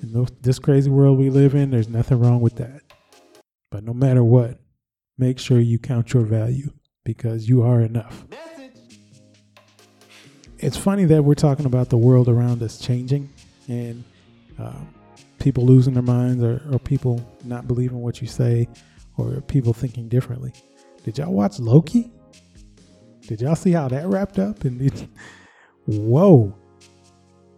In 0.00 0.26
this 0.40 0.58
crazy 0.58 0.90
world 0.90 1.18
we 1.18 1.30
live 1.30 1.54
in, 1.54 1.70
there's 1.70 1.88
nothing 1.88 2.18
wrong 2.18 2.40
with 2.40 2.56
that. 2.56 2.80
But 3.70 3.84
no 3.84 3.92
matter 3.92 4.24
what, 4.24 4.58
make 5.18 5.38
sure 5.38 5.58
you 5.60 5.78
count 5.78 6.12
your 6.12 6.24
value 6.24 6.72
because 7.04 7.48
you 7.48 7.62
are 7.62 7.80
enough. 7.80 8.26
It's 10.58 10.76
funny 10.76 11.04
that 11.06 11.22
we're 11.22 11.34
talking 11.34 11.66
about 11.66 11.90
the 11.90 11.98
world 11.98 12.28
around 12.28 12.62
us 12.62 12.78
changing 12.78 13.32
and 13.68 14.02
uh, 14.58 14.80
people 15.38 15.66
losing 15.66 15.94
their 15.94 16.02
minds 16.02 16.42
or, 16.42 16.62
or 16.72 16.78
people 16.78 17.24
not 17.44 17.68
believing 17.68 18.00
what 18.00 18.20
you 18.20 18.26
say 18.26 18.68
or 19.16 19.40
people 19.42 19.72
thinking 19.72 20.08
differently. 20.08 20.52
Did 21.04 21.18
y'all 21.18 21.32
watch 21.32 21.58
Loki? 21.58 22.10
Did 23.22 23.40
y'all 23.40 23.54
see 23.54 23.72
how 23.72 23.88
that 23.88 24.06
wrapped 24.06 24.38
up? 24.38 24.64
And 24.64 24.80
it, 24.80 25.06
whoa, 25.84 26.56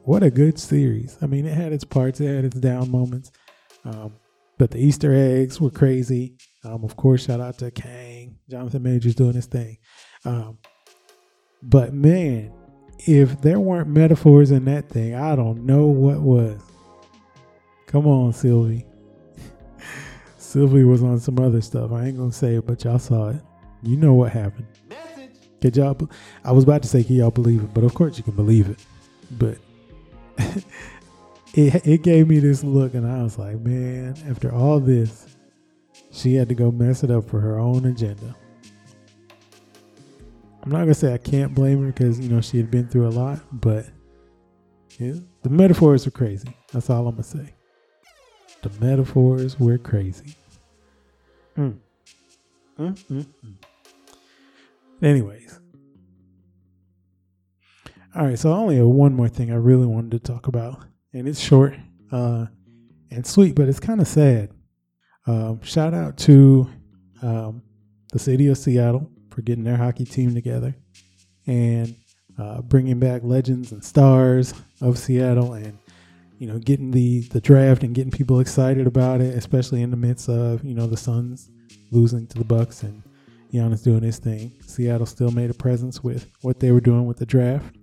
what 0.03 0.23
a 0.23 0.31
good 0.31 0.59
series. 0.59 1.17
I 1.23 1.27
mean, 1.27 1.47
it 1.47 1.55
had 1.55 1.73
its 1.73 1.85
parts, 1.85 2.21
it 2.21 2.35
had 2.35 2.45
its 2.45 2.59
down 2.59 2.91
moments. 2.91 3.31
Um, 3.85 4.15
but 4.59 4.73
the 4.73 4.79
Easter 4.79 5.15
eggs 5.15 5.61
were 5.61 5.71
crazy. 5.71 6.35
Um, 6.65 6.85
of 6.85 6.97
course, 6.97 7.27
shout 7.27 7.41
out 7.41 7.59
to 7.59 7.71
Kang, 7.71 8.37
Jonathan 8.51 8.83
Majors 8.83 9.15
doing 9.15 9.35
his 9.35 9.47
thing. 9.47 9.79
Um, 10.25 10.59
but 11.63 11.95
man, 11.95 12.53
if 12.99 13.41
there 13.41 13.61
weren't 13.61 13.89
metaphors 13.89 14.51
in 14.51 14.65
that 14.67 14.89
thing, 14.89 15.15
I 15.15 15.37
don't 15.37 15.65
know 15.65 15.87
what 15.87 16.21
was. 16.21 16.61
Come 17.87 18.07
on, 18.07 18.33
Sylvie. 18.33 18.85
Sylvie 20.37 20.85
was 20.85 21.03
on 21.03 21.21
some 21.21 21.39
other 21.39 21.61
stuff. 21.61 21.93
I 21.93 22.07
ain't 22.07 22.19
gonna 22.19 22.33
say 22.33 22.57
it, 22.57 22.67
but 22.67 22.85
y'all 22.85 22.99
saw 22.99 23.31
it. 23.31 23.43
You 23.83 23.97
know 23.97 24.15
what 24.15 24.33
happened. 24.33 24.67
Could 25.61 25.77
y'all? 25.77 25.97
I 26.45 26.53
was 26.53 26.65
about 26.65 26.83
to 26.83 26.89
say, 26.89 27.03
can 27.03 27.17
y'all 27.17 27.31
believe 27.31 27.63
it? 27.63 27.75
But 27.75 27.85
of 27.85 27.95
course 27.95 28.19
you 28.19 28.25
can 28.25 28.35
believe 28.35 28.69
it. 28.69 28.79
But 29.31 29.59
it 31.59 31.87
it 31.87 32.03
gave 32.03 32.29
me 32.29 32.39
this 32.39 32.63
look, 32.63 32.95
and 32.95 33.07
I 33.07 33.23
was 33.23 33.37
like, 33.37 33.59
man, 33.61 34.15
after 34.29 34.53
all 34.53 34.79
this, 34.79 35.37
she 36.13 36.35
had 36.35 36.49
to 36.51 36.55
go 36.55 36.71
mess 36.71 37.03
it 37.03 37.11
up 37.11 37.29
for 37.29 37.41
her 37.41 37.59
own 37.59 37.85
agenda. 37.85 38.37
I'm 40.63 40.71
not 40.71 40.81
gonna 40.81 40.95
say 40.95 41.13
I 41.13 41.19
can't 41.19 41.55
blame 41.55 41.83
her 41.83 41.89
because 41.89 42.21
you 42.21 42.29
know 42.29 42.41
she 42.41 42.59
had 42.59 42.71
been 42.71 42.89
through 42.89 43.09
a 43.09 43.11
lot, 43.11 43.41
but 43.51 43.87
yeah, 44.99 45.15
the 45.43 45.51
metaphors 45.51 46.07
are 46.07 46.13
crazy. 46.13 46.49
That's 46.73 46.91
all 46.91 47.09
I'm 47.09 47.15
gonna 47.15 47.25
say. 47.25 47.55
The 48.63 48.71
metaphors 48.85 49.59
were 49.59 49.79
crazy. 49.79 50.37
Mm. 51.57 51.79
Mm, 52.79 52.97
mm. 53.11 53.27
Anyways, 55.03 55.59
all 58.15 58.27
right. 58.27 58.39
So 58.39 58.53
I 58.53 58.57
only 58.57 58.81
one 58.83 59.15
more 59.15 59.29
thing 59.29 59.51
I 59.51 59.57
really 59.57 59.87
wanted 59.87 60.13
to 60.13 60.19
talk 60.21 60.47
about, 60.47 60.85
and 61.19 61.29
it's 61.29 61.41
short 61.41 61.75
uh, 62.13 62.47
and 63.11 63.27
sweet, 63.27 63.55
but 63.55 63.69
it's 63.69 63.81
kind 63.81 64.01
of 64.01 64.09
sad. 64.09 64.51
Um, 65.27 65.61
shout 65.63 65.95
out 65.95 66.17
to 66.19 66.69
um, 67.23 67.63
the 68.13 68.19
city 68.19 68.49
of 68.49 68.57
Seattle 68.57 69.11
for 69.31 69.43
getting 69.43 69.65
their 69.65 69.77
hockey 69.77 70.05
team 70.05 70.35
together 70.35 70.75
and 71.47 71.95
uh, 72.39 72.63
bringing 72.63 72.99
back 72.99 73.23
legends 73.25 73.73
and 73.73 73.85
stars 73.85 74.55
of 74.81 74.99
Seattle 74.99 75.55
and 75.55 75.79
you 76.39 76.47
know, 76.47 76.59
getting 76.59 76.93
the 76.93 77.23
the 77.29 77.41
draft 77.41 77.83
and 77.83 77.95
getting 77.95 78.13
people 78.13 78.41
excited 78.41 78.87
about 78.87 79.21
it, 79.21 79.37
especially 79.37 79.83
in 79.83 79.91
the 79.91 79.97
midst 79.97 80.29
of 80.29 80.65
you 80.65 80.75
know 80.75 80.87
the 80.87 80.97
Suns 80.97 81.51
losing 81.91 82.27
to 82.29 82.39
the 82.39 82.45
Bucks 82.45 82.83
and 82.83 83.03
Giannis 83.53 83.83
doing 83.83 84.03
his 84.03 84.19
thing. 84.19 84.53
Seattle 84.65 85.07
still 85.07 85.33
made 85.33 85.51
a 85.51 85.55
presence 85.55 86.03
with 86.03 86.31
what 86.43 86.61
they 86.61 86.71
were 86.71 86.81
doing 86.81 87.07
with 87.07 87.17
the 87.17 87.27
draft. 87.27 87.75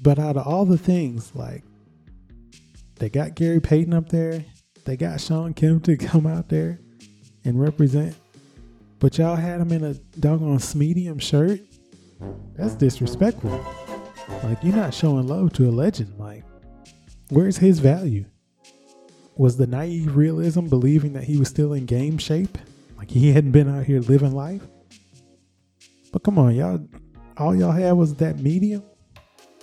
But 0.00 0.18
out 0.18 0.36
of 0.36 0.46
all 0.46 0.64
the 0.64 0.78
things, 0.78 1.34
like 1.34 1.62
they 2.96 3.08
got 3.08 3.34
Gary 3.34 3.60
Payton 3.60 3.94
up 3.94 4.08
there, 4.08 4.44
they 4.84 4.96
got 4.96 5.20
Shawn 5.20 5.54
Kemp 5.54 5.84
to 5.84 5.96
come 5.96 6.26
out 6.26 6.48
there 6.48 6.80
and 7.44 7.60
represent, 7.60 8.16
but 8.98 9.18
y'all 9.18 9.36
had 9.36 9.60
him 9.60 9.72
in 9.72 9.84
a 9.84 9.94
doggone 10.18 10.60
medium 10.74 11.18
shirt. 11.18 11.60
That's 12.54 12.74
disrespectful. 12.74 13.64
Like 14.42 14.62
you're 14.62 14.74
not 14.74 14.94
showing 14.94 15.26
love 15.26 15.52
to 15.54 15.68
a 15.68 15.70
legend. 15.70 16.18
Like, 16.18 16.44
where's 17.30 17.58
his 17.58 17.78
value? 17.78 18.24
Was 19.36 19.56
the 19.56 19.66
naive 19.66 20.16
realism 20.16 20.66
believing 20.66 21.12
that 21.12 21.24
he 21.24 21.36
was 21.36 21.48
still 21.48 21.74
in 21.74 21.84
game 21.86 22.18
shape? 22.18 22.56
Like 22.96 23.10
he 23.10 23.32
hadn't 23.32 23.52
been 23.52 23.68
out 23.68 23.84
here 23.84 24.00
living 24.00 24.32
life? 24.32 24.62
But 26.12 26.22
come 26.22 26.38
on, 26.38 26.54
y'all 26.54 26.80
all 27.36 27.54
y'all 27.54 27.72
had 27.72 27.92
was 27.92 28.14
that 28.14 28.38
medium? 28.38 28.82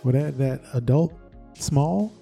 Or 0.03 0.11
that 0.11 0.37
that 0.37 0.61
adult 0.73 1.13
small? 1.55 2.13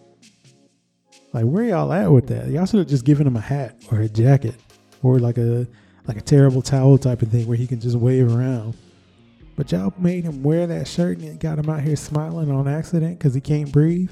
Like 1.34 1.46
where 1.46 1.63
y'all 1.63 1.94
at 1.94 2.12
with 2.12 2.28
that? 2.28 2.50
Y'all 2.50 2.65
should 2.65 2.80
have 2.80 2.88
just 2.88 3.06
given 3.06 3.26
him 3.26 3.38
a 3.38 3.41
hat 3.41 3.76
or 3.91 4.00
a 4.00 4.10
jacket 4.10 4.56
or 5.02 5.20
like 5.20 5.38
a 5.38 5.67
like 6.08 6.17
a 6.17 6.22
terrible 6.22 6.62
towel 6.62 6.98
type 6.98 7.22
of 7.22 7.30
thing 7.30 7.48
where 7.48 7.58
he 7.58 7.67
can 7.67 7.80
just 7.80 7.96
wave 7.96 8.34
around. 8.36 8.76
But 9.56 9.72
y'all 9.72 9.94
made 9.98 10.24
him 10.24 10.44
wear 10.44 10.67
that 10.67 10.88
shirt 10.88 11.20
and 11.20 11.39
got 11.39 11.60
him 11.60 11.70
out 11.70 11.82
here 11.82 11.96
smiling 11.96 12.52
on 12.52 12.67
accident 12.67 13.20
because 13.20 13.34
he 13.34 13.41
can't 13.41 13.72
breathe. 13.72 14.12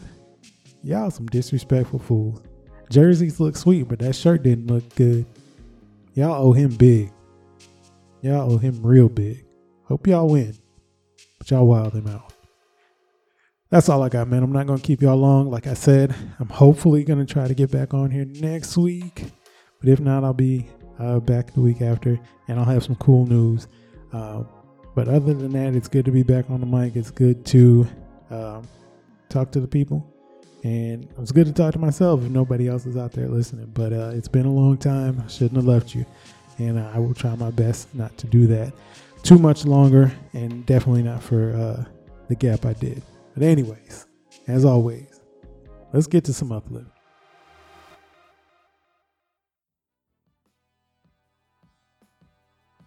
Y'all 0.83 1.11
some 1.11 1.25
disrespectful 1.25 1.99
fools. 1.99 2.41
Jerseys 2.89 3.39
look 3.39 3.55
sweet, 3.55 3.87
but 3.87 3.99
that 3.99 4.15
shirt 4.15 4.43
didn't 4.43 4.67
look 4.67 4.95
good. 4.95 5.25
Y'all 6.13 6.47
owe 6.47 6.53
him 6.53 6.75
big. 6.75 7.11
Y'all 8.21 8.51
owe 8.51 8.57
him 8.57 8.81
real 8.83 9.09
big. 9.09 9.45
Hope 9.83 10.07
y'all 10.07 10.27
win. 10.27 10.55
But 11.37 11.51
y'all 11.51 11.67
wild 11.67 11.93
him 11.93 12.07
out. 12.07 12.33
That's 13.69 13.87
all 13.87 14.01
I 14.01 14.09
got, 14.09 14.27
man. 14.27 14.41
I'm 14.41 14.51
not 14.51 14.65
going 14.65 14.79
to 14.79 14.85
keep 14.85 15.01
y'all 15.01 15.15
long. 15.15 15.51
Like 15.51 15.67
I 15.67 15.75
said, 15.75 16.15
I'm 16.39 16.49
hopefully 16.49 17.03
going 17.03 17.23
to 17.23 17.31
try 17.31 17.47
to 17.47 17.53
get 17.53 17.69
back 17.69 17.93
on 17.93 18.09
here 18.09 18.25
next 18.25 18.75
week. 18.77 19.25
But 19.79 19.89
if 19.89 19.99
not, 19.99 20.23
I'll 20.23 20.33
be 20.33 20.67
uh, 20.97 21.19
back 21.19 21.53
the 21.53 21.61
week 21.61 21.81
after 21.81 22.19
and 22.47 22.59
I'll 22.59 22.65
have 22.65 22.83
some 22.83 22.95
cool 22.95 23.27
news. 23.27 23.67
Uh, 24.11 24.43
but 24.95 25.07
other 25.07 25.35
than 25.35 25.51
that, 25.51 25.75
it's 25.75 25.87
good 25.87 26.05
to 26.05 26.11
be 26.11 26.23
back 26.23 26.49
on 26.49 26.61
the 26.61 26.65
mic. 26.65 26.95
It's 26.95 27.11
good 27.11 27.45
to 27.47 27.87
um, 28.31 28.67
talk 29.29 29.51
to 29.51 29.59
the 29.59 29.67
people. 29.67 30.15
And 30.63 31.07
it's 31.19 31.31
good 31.31 31.45
to 31.45 31.53
talk 31.53 31.73
to 31.73 31.79
myself 31.79 32.23
if 32.23 32.31
nobody 32.31 32.67
else 32.67 32.87
is 32.87 32.97
out 32.97 33.11
there 33.11 33.27
listening. 33.27 33.67
But 33.67 33.93
uh, 33.93 34.11
it's 34.15 34.27
been 34.27 34.47
a 34.47 34.51
long 34.51 34.77
time. 34.77 35.21
I 35.23 35.29
shouldn't 35.29 35.57
have 35.57 35.65
left 35.65 35.93
you. 35.93 36.07
And 36.57 36.79
uh, 36.79 36.89
I 36.91 36.97
will 36.97 37.13
try 37.13 37.35
my 37.35 37.51
best 37.51 37.93
not 37.93 38.17
to 38.17 38.25
do 38.25 38.47
that 38.47 38.73
too 39.21 39.37
much 39.37 39.63
longer 39.63 40.11
and 40.33 40.65
definitely 40.65 41.03
not 41.03 41.21
for 41.21 41.53
uh, 41.55 41.83
the 42.29 42.35
gap 42.35 42.65
I 42.65 42.73
did. 42.73 43.03
But, 43.39 43.47
anyways, 43.47 44.05
as 44.47 44.65
always, 44.65 45.21
let's 45.93 46.07
get 46.07 46.25
to 46.25 46.33
some 46.33 46.51
uplift. 46.51 46.89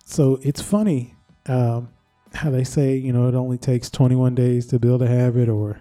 So 0.05 0.38
it's 0.43 0.61
funny 0.61 1.15
um, 1.47 1.88
how 2.35 2.51
they 2.51 2.65
say, 2.65 2.97
you 2.97 3.15
know, 3.15 3.29
it 3.29 3.35
only 3.35 3.57
takes 3.57 3.88
21 3.88 4.35
days 4.35 4.67
to 4.67 4.79
build 4.79 5.01
a 5.01 5.09
habit 5.09 5.49
or 5.49 5.81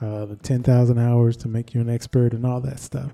uh, 0.00 0.24
the 0.24 0.34
10,000 0.34 0.98
hours 0.98 1.36
to 1.36 1.48
make 1.48 1.72
you 1.72 1.80
an 1.80 1.88
expert 1.88 2.32
and 2.32 2.44
all 2.44 2.60
that 2.62 2.80
stuff. 2.80 3.12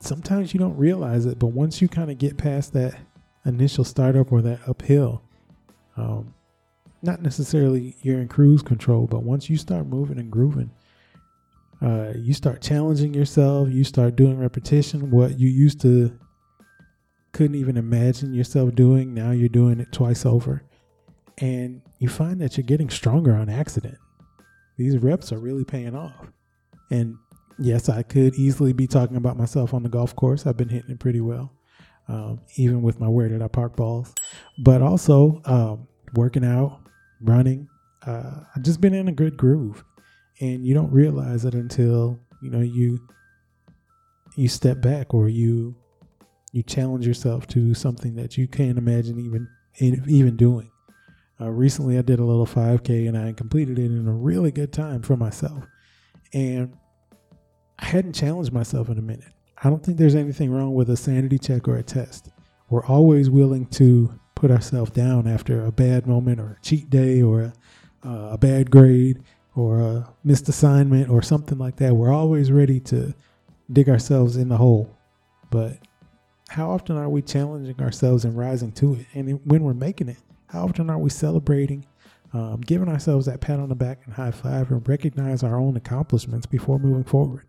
Sometimes 0.00 0.54
you 0.54 0.60
don't 0.60 0.78
realize 0.78 1.26
it, 1.26 1.38
but 1.38 1.48
once 1.48 1.82
you 1.82 1.88
kind 1.88 2.10
of 2.10 2.16
get 2.16 2.38
past 2.38 2.72
that 2.72 2.98
initial 3.44 3.84
startup 3.84 4.32
or 4.32 4.40
that 4.40 4.60
uphill, 4.66 5.20
um, 5.98 6.32
not 7.02 7.22
necessarily 7.22 7.96
you're 8.02 8.20
in 8.20 8.28
cruise 8.28 8.62
control, 8.62 9.06
but 9.06 9.22
once 9.22 9.50
you 9.50 9.56
start 9.56 9.86
moving 9.86 10.18
and 10.18 10.30
grooving, 10.30 10.70
uh, 11.80 12.12
you 12.16 12.32
start 12.32 12.62
challenging 12.62 13.12
yourself, 13.12 13.68
you 13.68 13.82
start 13.84 14.16
doing 14.16 14.38
repetition, 14.38 15.10
what 15.10 15.38
you 15.38 15.48
used 15.48 15.80
to 15.80 16.16
couldn't 17.32 17.56
even 17.56 17.76
imagine 17.76 18.34
yourself 18.34 18.74
doing, 18.74 19.14
now 19.14 19.30
you're 19.30 19.48
doing 19.48 19.80
it 19.80 19.90
twice 19.90 20.26
over. 20.26 20.62
And 21.38 21.80
you 21.98 22.08
find 22.08 22.40
that 22.40 22.56
you're 22.56 22.66
getting 22.66 22.90
stronger 22.90 23.34
on 23.34 23.48
accident 23.48 23.96
these 24.76 24.98
reps 24.98 25.32
are 25.32 25.38
really 25.38 25.64
paying 25.64 25.94
off. 25.94 26.26
And 26.90 27.16
yes, 27.58 27.88
I 27.88 28.02
could 28.02 28.34
easily 28.34 28.72
be 28.72 28.86
talking 28.86 29.16
about 29.16 29.36
myself 29.36 29.74
on 29.74 29.82
the 29.82 29.88
golf 29.88 30.16
course. 30.16 30.46
I've 30.46 30.56
been 30.56 30.68
hitting 30.68 30.90
it 30.90 31.00
pretty 31.00 31.20
well, 31.20 31.52
um, 32.08 32.40
even 32.56 32.82
with 32.82 33.00
my 33.00 33.08
where 33.08 33.28
did 33.28 33.42
I 33.42 33.48
park 33.48 33.76
balls. 33.76 34.14
But 34.58 34.82
also 34.82 35.40
um, 35.44 35.88
working 36.14 36.44
out, 36.44 36.80
running. 37.22 37.68
Uh, 38.06 38.40
I've 38.54 38.62
just 38.62 38.80
been 38.80 38.94
in 38.94 39.08
a 39.08 39.12
good 39.12 39.36
groove, 39.36 39.84
and 40.40 40.66
you 40.66 40.74
don't 40.74 40.92
realize 40.92 41.44
it 41.44 41.54
until 41.54 42.18
you 42.42 42.50
know 42.50 42.60
you 42.60 43.00
you 44.36 44.48
step 44.48 44.80
back 44.80 45.14
or 45.14 45.28
you 45.28 45.76
you 46.52 46.62
challenge 46.62 47.06
yourself 47.06 47.46
to 47.48 47.74
something 47.74 48.14
that 48.16 48.36
you 48.36 48.46
can't 48.46 48.78
imagine 48.78 49.18
even 49.18 49.48
even 49.80 50.36
doing. 50.36 50.70
Uh, 51.40 51.50
recently, 51.50 51.98
I 51.98 52.02
did 52.02 52.20
a 52.20 52.24
little 52.24 52.46
5K 52.46 53.08
and 53.08 53.18
I 53.18 53.32
completed 53.32 53.78
it 53.78 53.86
in 53.86 54.06
a 54.06 54.12
really 54.12 54.52
good 54.52 54.72
time 54.72 55.02
for 55.02 55.16
myself. 55.16 55.64
And 56.32 56.76
I 57.78 57.86
hadn't 57.86 58.12
challenged 58.12 58.52
myself 58.52 58.88
in 58.90 58.98
a 58.98 59.02
minute. 59.02 59.32
I 59.64 59.68
don't 59.68 59.84
think 59.84 59.98
there's 59.98 60.14
anything 60.14 60.52
wrong 60.52 60.74
with 60.74 60.90
a 60.90 60.96
sanity 60.96 61.38
check 61.38 61.66
or 61.66 61.76
a 61.76 61.82
test. 61.82 62.30
We're 62.68 62.84
always 62.84 63.28
willing 63.28 63.66
to 63.68 64.18
put 64.42 64.50
ourselves 64.50 64.90
down 64.90 65.28
after 65.28 65.64
a 65.64 65.70
bad 65.70 66.04
moment 66.04 66.40
or 66.40 66.58
a 66.58 66.64
cheat 66.64 66.90
day 66.90 67.22
or 67.22 67.42
a, 67.42 67.52
uh, 68.04 68.30
a 68.32 68.36
bad 68.36 68.72
grade 68.72 69.22
or 69.54 69.78
a 69.78 70.12
missed 70.24 70.48
assignment 70.48 71.08
or 71.08 71.22
something 71.22 71.58
like 71.58 71.76
that. 71.76 71.94
We're 71.94 72.12
always 72.12 72.50
ready 72.50 72.80
to 72.80 73.14
dig 73.72 73.88
ourselves 73.88 74.36
in 74.36 74.48
the 74.48 74.56
hole. 74.56 74.98
But 75.50 75.78
how 76.48 76.72
often 76.72 76.96
are 76.96 77.08
we 77.08 77.22
challenging 77.22 77.80
ourselves 77.80 78.24
and 78.24 78.36
rising 78.36 78.72
to 78.72 78.94
it? 78.94 79.06
And 79.14 79.38
when 79.44 79.62
we're 79.62 79.74
making 79.74 80.08
it, 80.08 80.18
how 80.48 80.64
often 80.64 80.90
are 80.90 80.98
we 80.98 81.10
celebrating, 81.10 81.86
um, 82.32 82.62
giving 82.62 82.88
ourselves 82.88 83.26
that 83.26 83.40
pat 83.40 83.60
on 83.60 83.68
the 83.68 83.76
back 83.76 84.00
and 84.06 84.14
high 84.14 84.32
five 84.32 84.72
and 84.72 84.88
recognize 84.88 85.44
our 85.44 85.56
own 85.56 85.76
accomplishments 85.76 86.46
before 86.46 86.80
moving 86.80 87.04
forward? 87.04 87.46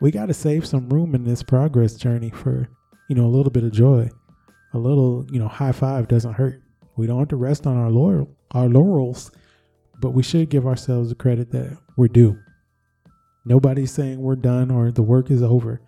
We 0.00 0.10
got 0.10 0.26
to 0.26 0.34
save 0.34 0.66
some 0.66 0.88
room 0.88 1.14
in 1.14 1.22
this 1.22 1.44
progress 1.44 1.94
journey 1.94 2.30
for, 2.30 2.68
you 3.08 3.14
know, 3.14 3.26
a 3.26 3.30
little 3.30 3.52
bit 3.52 3.62
of 3.62 3.70
joy. 3.70 4.10
A 4.74 4.78
little, 4.78 5.24
you 5.30 5.38
know, 5.38 5.48
high 5.48 5.72
five 5.72 6.08
doesn't 6.08 6.34
hurt. 6.34 6.60
We 6.96 7.06
don't 7.06 7.20
have 7.20 7.28
to 7.28 7.36
rest 7.36 7.66
on 7.66 7.76
our 7.76 7.90
loyal, 7.90 8.28
our 8.50 8.68
laurels, 8.68 9.30
but 10.00 10.10
we 10.10 10.22
should 10.22 10.50
give 10.50 10.66
ourselves 10.66 11.08
the 11.08 11.14
credit 11.14 11.50
that 11.52 11.78
we're 11.96 12.08
due. 12.08 12.38
Nobody's 13.44 13.92
saying 13.92 14.20
we're 14.20 14.36
done 14.36 14.70
or 14.70 14.90
the 14.90 15.02
work 15.02 15.30
is 15.30 15.42
over, 15.42 15.80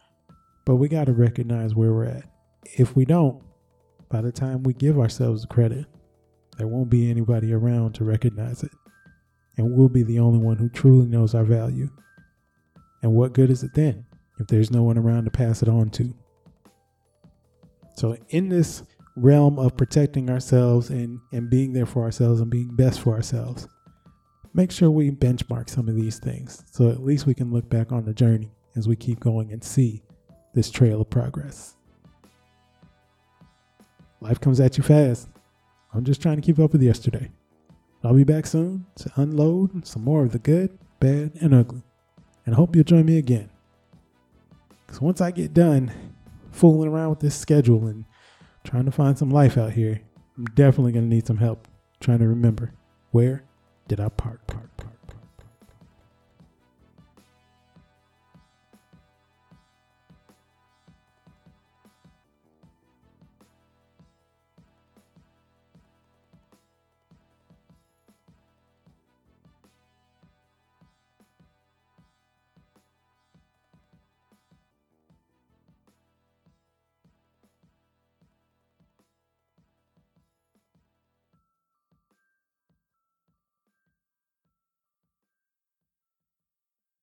but 0.64 0.76
we 0.76 0.88
got 0.88 1.06
to 1.06 1.12
recognize 1.12 1.74
where 1.74 1.92
we're 1.92 2.04
at. 2.04 2.24
If 2.64 2.94
we 2.94 3.04
don't, 3.04 3.42
by 4.08 4.20
the 4.20 4.32
time 4.32 4.62
we 4.62 4.72
give 4.72 4.98
ourselves 4.98 5.42
the 5.42 5.48
credit, 5.48 5.86
there 6.56 6.68
won't 6.68 6.90
be 6.90 7.10
anybody 7.10 7.52
around 7.52 7.94
to 7.94 8.04
recognize 8.04 8.62
it. 8.62 8.72
And 9.56 9.72
we'll 9.72 9.88
be 9.88 10.02
the 10.04 10.20
only 10.20 10.38
one 10.38 10.58
who 10.58 10.68
truly 10.68 11.06
knows 11.06 11.34
our 11.34 11.44
value. 11.44 11.90
And 13.02 13.12
what 13.12 13.32
good 13.32 13.50
is 13.50 13.62
it 13.62 13.74
then 13.74 14.06
if 14.38 14.46
there's 14.46 14.70
no 14.70 14.82
one 14.82 14.98
around 14.98 15.24
to 15.24 15.30
pass 15.30 15.62
it 15.62 15.68
on 15.68 15.90
to? 15.90 16.14
So, 17.96 18.16
in 18.28 18.50
this 18.50 18.82
realm 19.16 19.58
of 19.58 19.76
protecting 19.76 20.28
ourselves 20.28 20.90
and, 20.90 21.18
and 21.32 21.48
being 21.48 21.72
there 21.72 21.86
for 21.86 22.02
ourselves 22.02 22.40
and 22.40 22.50
being 22.50 22.68
best 22.76 23.00
for 23.00 23.14
ourselves, 23.14 23.66
make 24.52 24.70
sure 24.70 24.90
we 24.90 25.10
benchmark 25.10 25.70
some 25.70 25.88
of 25.88 25.94
these 25.94 26.18
things 26.18 26.62
so 26.70 26.90
at 26.90 27.02
least 27.02 27.26
we 27.26 27.34
can 27.34 27.50
look 27.50 27.68
back 27.70 27.92
on 27.92 28.04
the 28.04 28.12
journey 28.12 28.50
as 28.76 28.86
we 28.86 28.96
keep 28.96 29.18
going 29.20 29.50
and 29.50 29.64
see 29.64 30.02
this 30.54 30.70
trail 30.70 31.00
of 31.00 31.08
progress. 31.08 31.74
Life 34.20 34.40
comes 34.40 34.60
at 34.60 34.76
you 34.76 34.84
fast. 34.84 35.28
I'm 35.94 36.04
just 36.04 36.20
trying 36.20 36.36
to 36.36 36.42
keep 36.42 36.58
up 36.58 36.72
with 36.72 36.82
yesterday. 36.82 37.30
I'll 38.04 38.14
be 38.14 38.24
back 38.24 38.46
soon 38.46 38.86
to 38.96 39.10
unload 39.16 39.86
some 39.86 40.04
more 40.04 40.24
of 40.24 40.32
the 40.32 40.38
good, 40.38 40.78
bad, 41.00 41.32
and 41.40 41.54
ugly. 41.54 41.82
And 42.44 42.54
I 42.54 42.56
hope 42.56 42.76
you'll 42.76 42.84
join 42.84 43.06
me 43.06 43.18
again. 43.18 43.50
Because 44.86 45.00
once 45.00 45.20
I 45.20 45.30
get 45.30 45.54
done 45.54 45.92
fooling 46.56 46.88
around 46.88 47.10
with 47.10 47.20
this 47.20 47.36
schedule 47.36 47.86
and 47.86 48.04
trying 48.64 48.84
to 48.86 48.90
find 48.90 49.16
some 49.18 49.30
life 49.30 49.56
out 49.56 49.72
here, 49.72 50.00
I'm 50.36 50.46
definitely 50.46 50.92
going 50.92 51.08
to 51.08 51.14
need 51.14 51.26
some 51.26 51.36
help 51.38 51.68
trying 52.00 52.18
to 52.18 52.28
remember 52.28 52.72
where 53.10 53.44
did 53.88 54.00
I 54.00 54.08
park, 54.08 54.46
park. 54.46 54.75